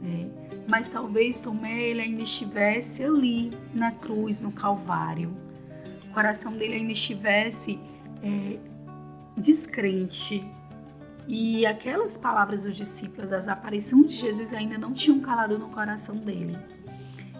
né? 0.00 0.30
mas 0.68 0.88
talvez 0.88 1.40
Tomé 1.40 1.90
ele 1.90 2.00
ainda 2.00 2.22
estivesse 2.22 3.02
ali 3.02 3.52
na 3.74 3.90
cruz, 3.90 4.40
no 4.40 4.52
Calvário. 4.52 5.36
O 6.08 6.14
coração 6.14 6.52
dele 6.52 6.76
ainda 6.76 6.92
estivesse 6.92 7.80
é, 8.22 8.58
descrente. 9.36 10.46
E 11.26 11.66
aquelas 11.66 12.16
palavras 12.16 12.62
dos 12.62 12.76
discípulos, 12.76 13.32
as 13.32 13.48
aparições 13.48 14.10
de 14.10 14.16
Jesus 14.16 14.52
ainda 14.52 14.78
não 14.78 14.92
tinham 14.92 15.20
calado 15.20 15.58
no 15.58 15.70
coração 15.70 16.16
dele. 16.18 16.56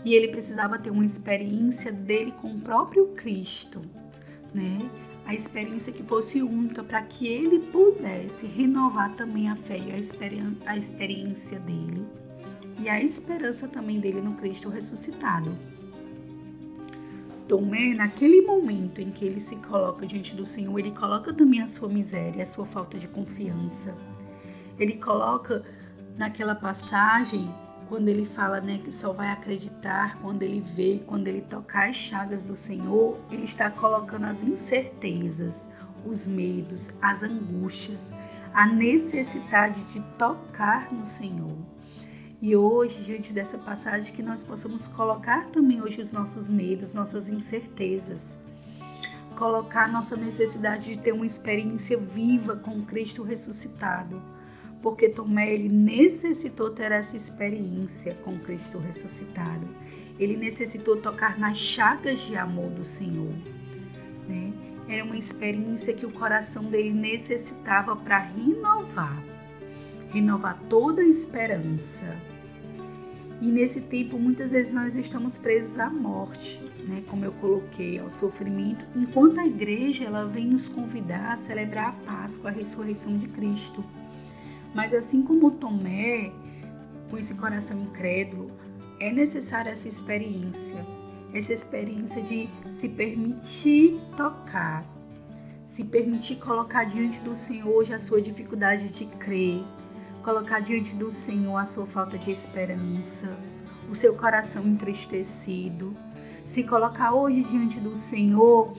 E 0.05 0.12
ele 0.12 0.29
precisava 0.29 0.79
ter 0.79 0.90
uma 0.90 1.05
experiência 1.05 1.92
dele 1.92 2.33
com 2.33 2.48
o 2.48 2.61
próprio 2.61 3.09
Cristo, 3.09 3.81
né? 4.53 4.90
A 5.27 5.35
experiência 5.35 5.93
que 5.93 6.03
fosse 6.03 6.43
única 6.43 6.83
para 6.85 7.03
que 7.03 7.27
ele 7.27 7.59
pudesse 7.59 8.47
renovar 8.47 9.15
também 9.15 9.49
a 9.49 9.57
fé 9.57 9.79
e 9.79 9.91
a, 9.91 10.71
a 10.71 10.77
experiência 10.77 11.59
dele 11.61 12.07
e 12.79 12.89
a 12.89 13.03
esperança 13.03 13.69
também 13.69 14.01
dele 14.01 14.21
no 14.21 14.35
Cristo 14.35 14.69
ressuscitado. 14.69 15.57
Tomé, 17.49 17.95
naquele 17.95 18.41
momento 18.43 19.01
em 19.01 19.11
que 19.11 19.25
ele 19.25 19.41
se 19.41 19.57
coloca 19.57 20.07
diante 20.07 20.35
do 20.35 20.47
Senhor, 20.47 20.79
ele 20.79 20.91
coloca 20.91 21.33
também 21.33 21.61
a 21.61 21.67
sua 21.67 21.89
miséria, 21.89 22.43
a 22.43 22.47
sua 22.47 22.65
falta 22.65 22.99
de 22.99 23.07
confiança. 23.07 23.97
Ele 24.79 24.95
coloca 24.95 25.63
naquela 26.17 26.55
passagem 26.55 27.49
quando 27.89 28.09
ele 28.09 28.24
fala 28.24 28.61
né, 28.61 28.80
que 28.82 28.91
só 28.91 29.12
vai 29.12 29.28
acreditar 29.28 30.18
quando 30.20 30.43
ele 30.43 30.61
vê, 30.61 31.03
quando 31.07 31.28
ele 31.28 31.43
tocar 31.43 31.89
as 31.89 31.97
chagas 31.97 32.45
do 32.45 32.57
Senhor, 32.57 33.18
ele 33.30 33.45
está 33.45 33.70
colocando 33.70 34.24
as 34.24 34.43
incertezas, 34.43 35.70
os 36.05 36.28
medos, 36.28 36.99
as 37.01 37.22
angústias, 37.22 38.12
a 38.53 38.66
necessidade 38.66 39.80
de 39.93 40.01
tocar 40.18 40.93
no 40.93 41.05
Senhor. 41.05 41.57
E 42.41 42.55
hoje, 42.55 43.05
diante 43.05 43.32
dessa 43.32 43.59
passagem, 43.59 44.12
que 44.12 44.22
nós 44.22 44.45
possamos 44.45 44.87
colocar 44.89 45.47
também 45.47 45.80
hoje 45.82 46.01
os 46.01 46.12
nossos 46.12 46.51
medos, 46.51 46.93
nossas 46.93 47.28
incertezas, 47.28 48.43
colocar 49.37 49.91
nossa 49.91 50.16
necessidade 50.16 50.85
de 50.85 50.99
ter 50.99 51.12
uma 51.12 51.26
experiência 51.26 51.97
viva 51.97 52.57
com 52.57 52.82
Cristo 52.82 53.22
ressuscitado 53.22 54.34
porque 54.85 55.09
Tomé 55.09 55.55
ele 55.55 55.70
necessitou 55.70 56.68
ter 56.68 56.93
essa 56.93 57.16
experiência 57.16 58.16
com 58.16 58.39
Cristo 58.39 58.76
ressuscitado. 58.76 59.66
Ele 60.18 60.37
necessitou 60.37 60.99
tocar 60.99 61.39
nas 61.39 61.57
chagas 61.57 62.20
de 62.20 62.37
amor 62.37 62.68
do 62.68 62.85
Senhor. 62.85 63.32
Né? 64.28 64.53
Era 64.87 65.03
uma 65.03 65.16
experiência 65.16 65.95
que 65.95 66.05
o 66.05 66.12
coração 66.12 66.64
dele 66.64 66.93
necessitava 66.93 67.97
para 67.97 68.18
renovar, 68.18 69.24
renovar 70.12 70.61
toda 70.68 71.01
a 71.01 71.09
esperança. 71.09 72.20
E 73.41 73.51
nesse 73.51 73.80
tempo, 73.80 74.18
muitas 74.18 74.53
vezes 74.53 74.74
nós 74.74 74.97
estamos 74.97 75.39
presos 75.39 75.78
à 75.78 75.89
morte, 75.89 76.62
né? 76.87 77.03
como 77.09 77.24
eu 77.24 77.32
coloquei, 77.32 77.99
ao 77.99 78.11
sofrimento, 78.11 78.85
enquanto 78.95 79.41
a 79.41 79.47
igreja 79.47 80.05
ela 80.05 80.26
vem 80.26 80.47
nos 80.47 80.68
convidar 80.68 81.32
a 81.32 81.39
celebrar 81.39 81.89
a 81.89 81.93
Páscoa, 81.93 82.51
a 82.51 82.53
ressurreição 82.53 83.16
de 83.16 83.28
Cristo. 83.28 83.82
Mas 84.75 84.93
assim 84.93 85.22
como 85.22 85.53
Tomé, 85.53 86.33
com 87.09 87.16
esse 87.16 87.37
coração 87.37 87.81
incrédulo, 87.83 88.51
é 88.99 89.12
necessária 89.12 89.70
essa 89.70 89.89
experiência, 89.89 90.85
essa 91.33 91.53
experiência 91.53 92.22
de 92.22 92.49
se 92.70 92.89
permitir 92.91 94.01
tocar, 94.16 94.85
se 95.64 95.85
permitir 95.85 96.37
colocar 96.37 96.85
diante 96.85 97.20
do 97.22 97.35
Senhor 97.35 97.68
hoje 97.68 97.95
a 97.95 98.01
sua 98.01 98.20
dificuldade 98.20 98.89
de 98.89 99.07
crer, 99.07 99.64
colocar 100.22 100.61
diante 100.61 100.97
do 100.97 101.11
Senhor 101.11 101.57
a 101.57 101.66
sua 101.66 101.87
falta 101.87 102.18
de 102.18 102.31
esperança, 102.31 103.39
o 103.91 103.95
seu 103.95 104.16
coração 104.16 104.66
entristecido, 104.66 105.97
se 106.47 106.64
colocar 106.64 107.14
hoje 107.14 107.43
diante 107.45 107.79
do 107.79 107.95
Senhor 107.95 108.77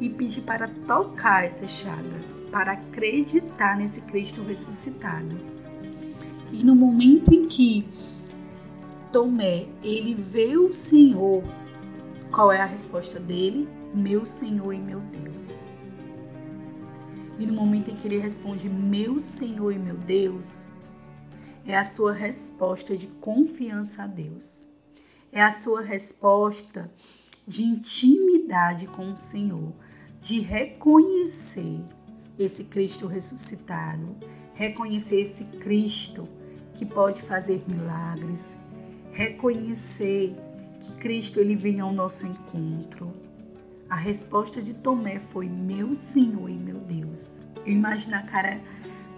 e 0.00 0.08
pedir 0.08 0.42
para 0.42 0.68
tocar 0.86 1.44
essas 1.44 1.70
chagas, 1.70 2.36
para 2.50 2.72
acreditar 2.72 3.76
nesse 3.76 4.02
Cristo 4.02 4.42
ressuscitado. 4.42 5.38
E 6.52 6.62
no 6.64 6.74
momento 6.74 7.32
em 7.32 7.46
que 7.46 7.88
Tomé, 9.12 9.68
ele 9.82 10.14
vê 10.14 10.56
o 10.56 10.72
Senhor, 10.72 11.42
qual 12.30 12.50
é 12.50 12.60
a 12.60 12.66
resposta 12.66 13.20
dele? 13.20 13.68
Meu 13.94 14.24
Senhor 14.24 14.72
e 14.72 14.78
meu 14.78 15.00
Deus. 15.00 15.68
E 17.38 17.46
no 17.46 17.54
momento 17.54 17.90
em 17.90 17.94
que 17.94 18.06
ele 18.08 18.18
responde, 18.18 18.68
meu 18.68 19.18
Senhor 19.20 19.72
e 19.72 19.78
meu 19.78 19.96
Deus, 19.96 20.68
é 21.66 21.76
a 21.76 21.84
sua 21.84 22.12
resposta 22.12 22.96
de 22.96 23.06
confiança 23.06 24.02
a 24.02 24.06
Deus. 24.06 24.66
É 25.32 25.42
a 25.42 25.50
sua 25.50 25.80
resposta 25.80 26.90
de 27.46 27.62
intimidade 27.62 28.86
com 28.86 29.12
o 29.12 29.16
Senhor, 29.18 29.72
de 30.24 30.40
reconhecer 30.40 31.84
esse 32.38 32.64
Cristo 32.64 33.06
ressuscitado, 33.06 34.16
reconhecer 34.54 35.20
esse 35.20 35.44
Cristo 35.58 36.26
que 36.72 36.86
pode 36.86 37.20
fazer 37.20 37.62
milagres, 37.68 38.56
reconhecer 39.12 40.34
que 40.80 40.92
Cristo 40.92 41.38
ele 41.38 41.54
vem 41.54 41.78
ao 41.80 41.92
nosso 41.92 42.26
encontro. 42.26 43.12
A 43.90 43.96
resposta 43.96 44.62
de 44.62 44.72
Tomé 44.72 45.20
foi: 45.20 45.46
Meu 45.46 45.94
Senhor 45.94 46.48
e 46.48 46.54
meu 46.54 46.78
Deus. 46.78 47.44
Eu 47.66 47.72
imagino 47.72 48.16
a 48.16 48.22
cara, 48.22 48.58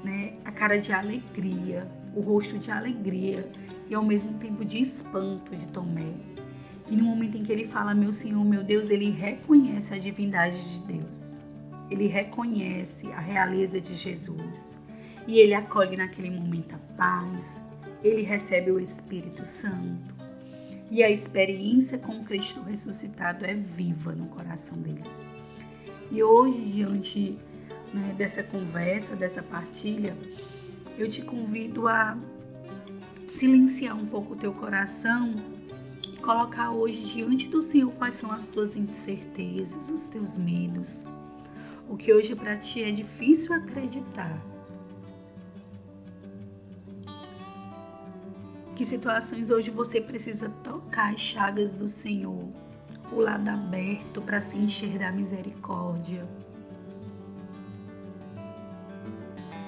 né, 0.03 0.35
a 0.45 0.51
cara 0.51 0.77
de 0.77 0.93
alegria, 0.93 1.89
o 2.17 2.21
rosto 2.21 2.59
de 2.59 2.73
alegria 2.73 3.49
e 3.89 3.95
ao 3.95 4.05
mesmo 4.05 4.35
tempo 4.39 4.65
de 4.65 4.83
espanto 4.83 5.55
de 5.55 5.69
Tomé. 5.69 6.13
E 6.89 6.97
no 6.97 7.05
momento 7.05 7.37
em 7.37 7.43
que 7.43 7.53
ele 7.53 7.67
fala, 7.67 7.95
meu 7.95 8.13
Senhor, 8.13 8.45
meu 8.45 8.63
Deus, 8.63 8.91
ele 8.91 9.11
reconhece 9.11 9.95
a 9.95 9.99
divindade 9.99 10.57
de 10.73 10.95
Deus. 10.95 11.41
Ele 11.91 12.07
reconhece 12.07 13.11
a 13.13 13.21
realeza 13.21 13.81
de 13.81 13.95
Jesus. 13.95 14.79
E 15.27 15.39
ele 15.39 15.55
acolhe 15.55 15.97
naquele 15.97 16.31
momento 16.31 16.77
a 16.77 16.79
paz. 16.97 17.61
Ele 18.03 18.23
recebe 18.23 18.71
o 18.71 18.79
Espírito 18.79 19.45
Santo. 19.45 20.15
E 20.91 21.03
a 21.03 21.11
experiência 21.11 21.99
com 21.99 22.23
Cristo 22.25 22.63
ressuscitado 22.63 23.45
é 23.45 23.55
viva 23.55 24.13
no 24.13 24.27
coração 24.27 24.79
dele. 24.79 25.03
E 26.13 26.23
hoje, 26.23 26.71
diante 26.71 27.39
né, 27.93 28.15
dessa 28.17 28.45
conversa, 28.45 29.17
dessa 29.17 29.43
partilha, 29.43 30.17
eu 30.97 31.11
te 31.11 31.23
convido 31.23 31.89
a 31.89 32.17
silenciar 33.27 33.97
um 33.97 34.07
pouco 34.07 34.35
o 34.35 34.37
teu 34.37 34.53
coração 34.53 35.35
colocar 36.27 36.73
hoje 36.73 37.05
diante 37.05 37.49
do 37.49 37.63
Senhor 37.63 37.93
quais 37.93 38.17
são 38.17 38.33
as 38.33 38.49
tuas 38.49 38.75
incertezas, 38.75 39.89
os 39.89 40.09
teus 40.09 40.37
medos, 40.37 41.07
o 41.89 41.97
que 41.97 42.13
hoje 42.13 42.35
para 42.35 42.57
ti 42.57 42.83
é 42.83 42.91
difícil 42.91 43.55
acreditar. 43.55 44.37
Que 48.75 48.85
situações 48.85 49.51
hoje 49.51 49.71
você 49.71 50.01
precisa 50.01 50.49
tocar 50.65 51.15
as 51.15 51.21
chagas 51.21 51.77
do 51.77 51.89
Senhor, 51.89 52.49
o 53.13 53.21
lado 53.21 53.49
aberto 53.49 54.21
para 54.21 54.43
se 54.43 54.59
encher 54.59 54.99
da 54.99 55.13
misericórdia. 55.13 56.29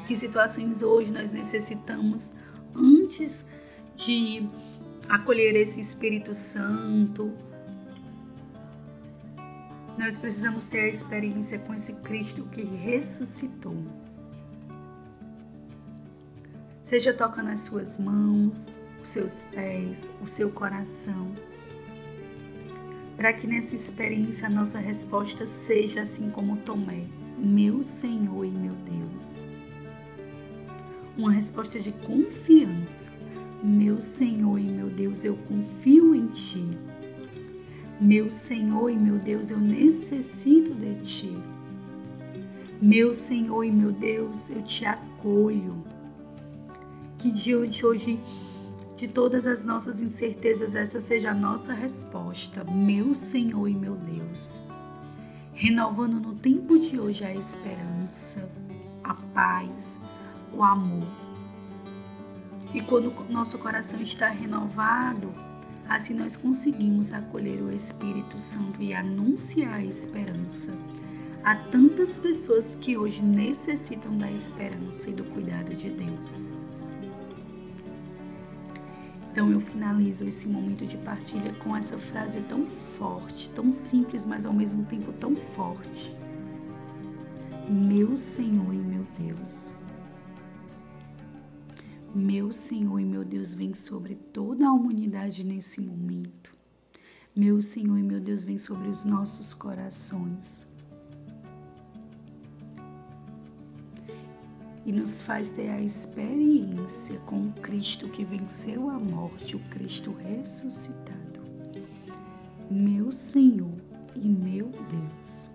Que 0.08 0.16
situações 0.16 0.82
hoje 0.82 1.12
nós 1.12 1.30
necessitamos 1.30 2.34
antes 2.74 3.46
de 3.94 4.48
acolher 5.08 5.56
esse 5.56 5.80
Espírito 5.80 6.34
Santo. 6.34 7.32
Nós 9.96 10.16
precisamos 10.16 10.68
ter 10.68 10.80
a 10.80 10.88
experiência 10.88 11.58
com 11.60 11.74
esse 11.74 11.96
Cristo 12.02 12.44
que 12.44 12.62
ressuscitou. 12.62 13.76
Seja 16.82 17.12
toca 17.12 17.42
nas 17.42 17.60
suas 17.62 17.98
mãos, 17.98 18.74
os 19.02 19.08
seus 19.08 19.44
pés, 19.44 20.10
o 20.22 20.26
seu 20.26 20.50
coração, 20.52 21.34
para 23.16 23.32
que 23.32 23.46
nessa 23.46 23.74
experiência 23.74 24.46
a 24.46 24.50
nossa 24.50 24.78
resposta 24.78 25.46
seja 25.46 26.02
assim 26.02 26.30
como 26.30 26.56
Tomé, 26.58 27.04
meu 27.36 27.82
Senhor 27.82 28.44
e 28.44 28.50
meu 28.50 28.74
Deus 28.74 29.46
uma 31.18 31.32
resposta 31.32 31.80
de 31.80 31.90
confiança. 31.90 33.17
Meu 33.62 34.00
Senhor 34.00 34.58
e 34.58 34.64
meu 34.64 34.88
Deus, 34.88 35.24
eu 35.24 35.36
confio 35.36 36.14
em 36.14 36.26
Ti. 36.28 36.68
Meu 38.00 38.30
Senhor 38.30 38.88
e 38.90 38.96
meu 38.96 39.18
Deus, 39.18 39.50
eu 39.50 39.58
necessito 39.58 40.72
de 40.74 40.94
Ti. 41.02 41.38
Meu 42.80 43.12
Senhor 43.12 43.64
e 43.64 43.72
meu 43.72 43.90
Deus, 43.90 44.50
eu 44.50 44.62
te 44.62 44.84
acolho. 44.84 45.82
Que 47.18 47.32
diante 47.32 47.84
hoje 47.84 48.20
de 48.96 49.08
todas 49.08 49.46
as 49.46 49.64
nossas 49.64 50.00
incertezas, 50.00 50.76
essa 50.76 51.00
seja 51.00 51.30
a 51.30 51.34
nossa 51.34 51.72
resposta. 51.72 52.64
Meu 52.64 53.14
Senhor 53.14 53.68
e 53.68 53.74
meu 53.74 53.96
Deus. 53.96 54.60
Renovando 55.52 56.20
no 56.20 56.34
tempo 56.36 56.78
de 56.78 57.00
hoje 57.00 57.24
a 57.24 57.34
esperança, 57.34 58.48
a 59.02 59.14
paz, 59.14 60.00
o 60.52 60.62
amor. 60.62 61.27
E 62.74 62.80
quando 62.82 63.12
nosso 63.30 63.58
coração 63.58 64.00
está 64.02 64.28
renovado, 64.28 65.32
assim 65.88 66.14
nós 66.14 66.36
conseguimos 66.36 67.12
acolher 67.12 67.62
o 67.62 67.72
Espírito 67.72 68.38
Santo 68.38 68.82
e 68.82 68.92
anunciar 68.92 69.74
a 69.74 69.84
esperança 69.84 70.76
a 71.42 71.54
tantas 71.54 72.18
pessoas 72.18 72.74
que 72.74 72.98
hoje 72.98 73.22
necessitam 73.22 74.16
da 74.18 74.30
esperança 74.30 75.08
e 75.08 75.14
do 75.14 75.24
cuidado 75.24 75.74
de 75.74 75.88
Deus. 75.88 76.46
Então 79.30 79.50
eu 79.50 79.60
finalizo 79.60 80.26
esse 80.26 80.48
momento 80.48 80.84
de 80.84 80.96
partilha 80.98 81.52
com 81.54 81.74
essa 81.74 81.96
frase 81.96 82.40
tão 82.42 82.66
forte, 82.66 83.48
tão 83.50 83.72
simples, 83.72 84.26
mas 84.26 84.44
ao 84.44 84.52
mesmo 84.52 84.84
tempo 84.84 85.12
tão 85.12 85.36
forte. 85.36 86.16
Meu 87.68 88.16
Senhor 88.16 88.74
e 88.74 88.78
meu 88.78 89.06
Deus. 89.18 89.72
Meu 92.18 92.50
Senhor 92.50 92.98
e 92.98 93.04
meu 93.04 93.24
Deus, 93.24 93.54
vem 93.54 93.72
sobre 93.72 94.16
toda 94.16 94.66
a 94.66 94.72
humanidade 94.72 95.46
nesse 95.46 95.80
momento. 95.80 96.52
Meu 97.34 97.62
Senhor 97.62 97.96
e 97.96 98.02
meu 98.02 98.18
Deus, 98.18 98.42
vem 98.42 98.58
sobre 98.58 98.88
os 98.88 99.04
nossos 99.04 99.54
corações. 99.54 100.66
E 104.84 104.90
nos 104.90 105.22
faz 105.22 105.50
ter 105.50 105.70
a 105.70 105.80
experiência 105.80 107.20
com 107.20 107.46
o 107.46 107.52
Cristo 107.52 108.08
que 108.08 108.24
venceu 108.24 108.90
a 108.90 108.98
morte, 108.98 109.54
o 109.54 109.60
Cristo 109.70 110.12
ressuscitado. 110.12 111.40
Meu 112.68 113.12
Senhor 113.12 113.76
e 114.16 114.28
meu 114.28 114.72
Deus. 114.90 115.50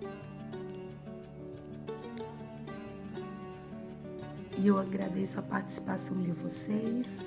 E 4.58 4.68
eu 4.68 4.78
agradeço 4.78 5.40
a 5.40 5.44
participação 5.44 6.22
de 6.22 6.32
vocês. 6.32 7.26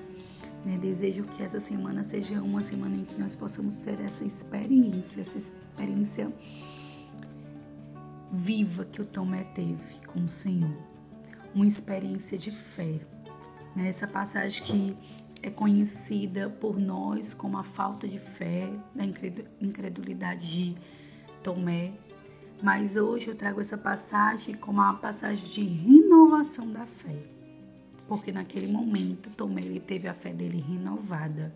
Né? 0.65 0.77
Desejo 0.79 1.25
que 1.25 1.43
essa 1.43 1.61
semana 1.61 2.03
seja 2.03 2.41
uma 2.41 2.63
semana 2.63 2.97
em 2.97 3.05
que 3.05 3.19
nós 3.19 3.35
possamos 3.35 3.81
ter 3.81 4.01
essa 4.01 4.25
experiência, 4.25 5.21
essa 5.21 5.37
experiência 5.37 6.33
viva 8.33 8.85
que 8.85 9.01
o 9.01 9.05
Tomé 9.05 9.45
teve 9.45 10.01
com 10.07 10.25
o 10.25 10.29
Senhor. 10.29 10.77
Uma 11.55 11.67
experiência 11.67 12.37
de 12.37 12.51
fé. 12.51 13.01
Né? 13.75 13.89
Essa 13.89 14.07
passagem 14.07 14.63
que 14.65 14.97
é 15.43 15.51
conhecida 15.51 16.49
por 16.49 16.79
nós 16.79 17.33
como 17.33 17.59
a 17.59 17.63
falta 17.63 18.09
de 18.09 18.19
fé, 18.19 18.69
da 18.95 19.05
incredulidade 19.61 20.47
de 20.47 20.77
Tomé, 21.43 21.93
mas 22.63 22.97
hoje 22.97 23.29
eu 23.29 23.35
trago 23.37 23.61
essa 23.61 23.77
passagem 23.79 24.55
como 24.55 24.81
uma 24.81 24.95
passagem 24.95 25.45
de 25.45 25.63
renovação 25.63 26.73
da 26.73 26.87
fé. 26.87 27.17
Porque 28.09 28.33
naquele 28.33 28.69
momento 28.73 29.31
Tomé 29.31 29.61
ele 29.63 29.81
teve 29.81 30.09
a 30.09 30.15
fé 30.15 30.33
dele 30.33 30.61
renovada. 30.61 31.55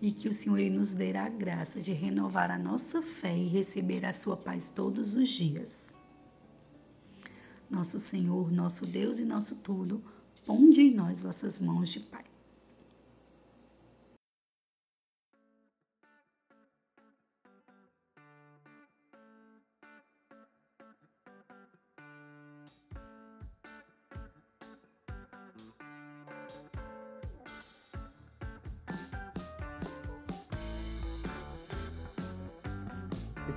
e 0.00 0.12
que 0.12 0.28
o 0.28 0.32
Senhor 0.32 0.60
nos 0.70 0.92
dê 0.92 1.16
a 1.16 1.28
graça 1.28 1.80
de 1.80 1.92
renovar 1.92 2.50
a 2.50 2.58
nossa 2.58 3.02
fé 3.02 3.36
e 3.36 3.48
receber 3.48 4.04
a 4.04 4.12
sua 4.12 4.36
paz 4.36 4.70
todos 4.70 5.16
os 5.16 5.28
dias. 5.28 5.92
Nosso 7.68 7.98
Senhor, 7.98 8.50
nosso 8.52 8.86
Deus 8.86 9.18
e 9.18 9.24
nosso 9.24 9.56
tudo, 9.56 10.02
ponde 10.46 10.80
em 10.82 10.94
nós 10.94 11.20
vossas 11.20 11.60
mãos 11.60 11.88
de 11.88 12.00
Pai. 12.00 12.24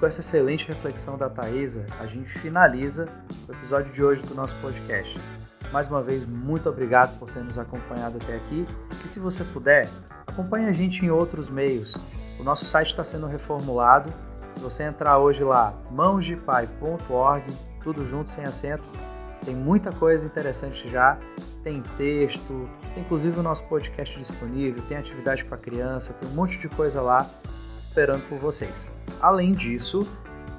Com 0.01 0.07
essa 0.07 0.19
excelente 0.19 0.67
reflexão 0.67 1.15
da 1.15 1.29
Thaisa, 1.29 1.85
a 1.99 2.07
gente 2.07 2.27
finaliza 2.27 3.07
o 3.47 3.51
episódio 3.51 3.93
de 3.93 4.03
hoje 4.03 4.23
do 4.23 4.33
nosso 4.33 4.55
podcast. 4.55 5.15
Mais 5.71 5.87
uma 5.87 6.01
vez, 6.01 6.25
muito 6.25 6.67
obrigado 6.67 7.19
por 7.19 7.29
ter 7.29 7.43
nos 7.43 7.59
acompanhado 7.59 8.17
até 8.19 8.35
aqui. 8.35 8.65
E 9.05 9.07
se 9.07 9.19
você 9.19 9.43
puder, 9.43 9.87
acompanhe 10.25 10.65
a 10.65 10.71
gente 10.73 11.05
em 11.05 11.11
outros 11.11 11.51
meios. 11.51 11.95
O 12.39 12.43
nosso 12.43 12.65
site 12.65 12.87
está 12.87 13.03
sendo 13.03 13.27
reformulado. 13.27 14.11
Se 14.51 14.59
você 14.59 14.81
entrar 14.85 15.19
hoje 15.19 15.43
lá, 15.43 15.71
mãosdepai.org, 15.91 17.45
tudo 17.83 18.03
junto, 18.03 18.31
sem 18.31 18.43
acento, 18.43 18.89
tem 19.45 19.55
muita 19.55 19.91
coisa 19.91 20.25
interessante 20.25 20.89
já. 20.89 21.19
Tem 21.63 21.83
texto, 21.95 22.67
tem 22.95 23.03
inclusive 23.03 23.39
o 23.39 23.43
nosso 23.43 23.63
podcast 23.65 24.17
disponível, 24.17 24.81
tem 24.87 24.97
atividade 24.97 25.45
para 25.45 25.59
criança, 25.59 26.11
tem 26.13 26.27
um 26.27 26.33
monte 26.33 26.57
de 26.57 26.67
coisa 26.67 27.01
lá 27.01 27.29
esperando 27.83 28.27
por 28.27 28.39
vocês. 28.39 28.87
Além 29.21 29.53
disso, 29.53 30.07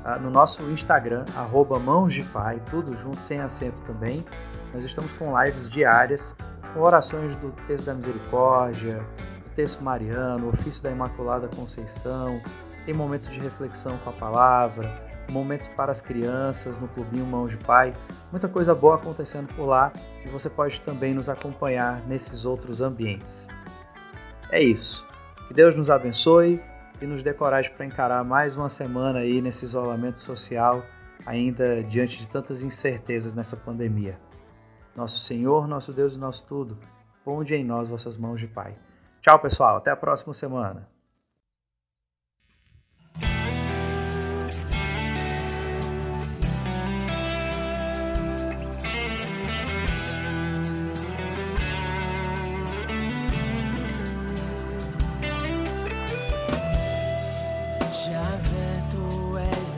ah, 0.05 0.19
no 0.19 0.31
nosso 0.31 0.63
Instagram, 0.71 1.25
arroba 1.37 1.79
mãos 1.79 2.13
de 2.13 2.23
pai, 2.23 2.63
tudo 2.71 2.95
junto, 2.95 3.21
sem 3.21 3.41
acento 3.41 3.81
também, 3.83 4.25
nós 4.73 4.85
estamos 4.85 5.13
com 5.15 5.39
lives 5.43 5.69
diárias, 5.69 6.37
com 6.73 6.81
orações 6.81 7.35
do 7.37 7.51
texto 7.67 7.87
da 7.87 7.95
misericórdia, 7.95 9.05
do 9.45 9.51
texto 9.55 9.83
mariano, 9.83 10.49
ofício 10.49 10.83
da 10.83 10.91
Imaculada 10.91 11.49
Conceição, 11.49 12.41
tem 12.85 12.95
momentos 12.95 13.29
de 13.29 13.39
reflexão 13.39 13.99
com 13.99 14.11
a 14.11 14.13
palavra, 14.13 14.91
momentos 15.31 15.69
para 15.69 15.93
as 15.93 16.01
crianças 16.01 16.79
no 16.79 16.89
Clubinho 16.89 17.27
Mãos 17.27 17.51
de 17.51 17.57
Pai, 17.57 17.95
muita 18.31 18.49
coisa 18.49 18.75
boa 18.75 18.97
acontecendo 18.97 19.53
por 19.55 19.67
lá 19.67 19.93
e 20.25 20.29
você 20.29 20.49
pode 20.49 20.81
também 20.83 21.15
nos 21.15 21.29
acompanhar 21.29 22.01
nesses 22.07 22.45
outros 22.45 22.81
ambientes. 22.81 23.49
É 24.51 24.63
isso. 24.63 25.07
Que 25.49 25.55
Deus 25.55 25.75
nos 25.75 25.91
abençoe 25.91 26.63
e 27.03 27.07
nos 27.07 27.23
dê 27.23 27.35
coragem 27.35 27.73
para 27.73 27.85
encarar 27.85 28.23
mais 28.23 28.57
uma 28.57 28.69
semana 28.69 29.19
aí 29.19 29.41
nesse 29.41 29.65
isolamento 29.65 30.21
social, 30.21 30.85
ainda 31.27 31.83
diante 31.83 32.19
de 32.19 32.29
tantas 32.29 32.63
incertezas 32.63 33.35
nessa 33.35 33.57
pandemia. 33.57 34.19
Nosso 34.95 35.19
Senhor, 35.19 35.67
nosso 35.67 35.93
Deus 35.93 36.15
e 36.15 36.19
nosso 36.19 36.47
tudo, 36.47 36.79
ponde 37.25 37.55
em 37.55 37.65
nós 37.65 37.89
vossas 37.89 38.17
mãos 38.17 38.39
de 38.39 38.47
Pai. 38.47 38.77
Tchau, 39.21 39.39
pessoal. 39.39 39.77
Até 39.77 39.91
a 39.91 39.97
próxima 39.97 40.33
semana. 40.33 40.92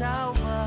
que 0.00 0.59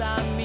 amigos. 0.00 0.43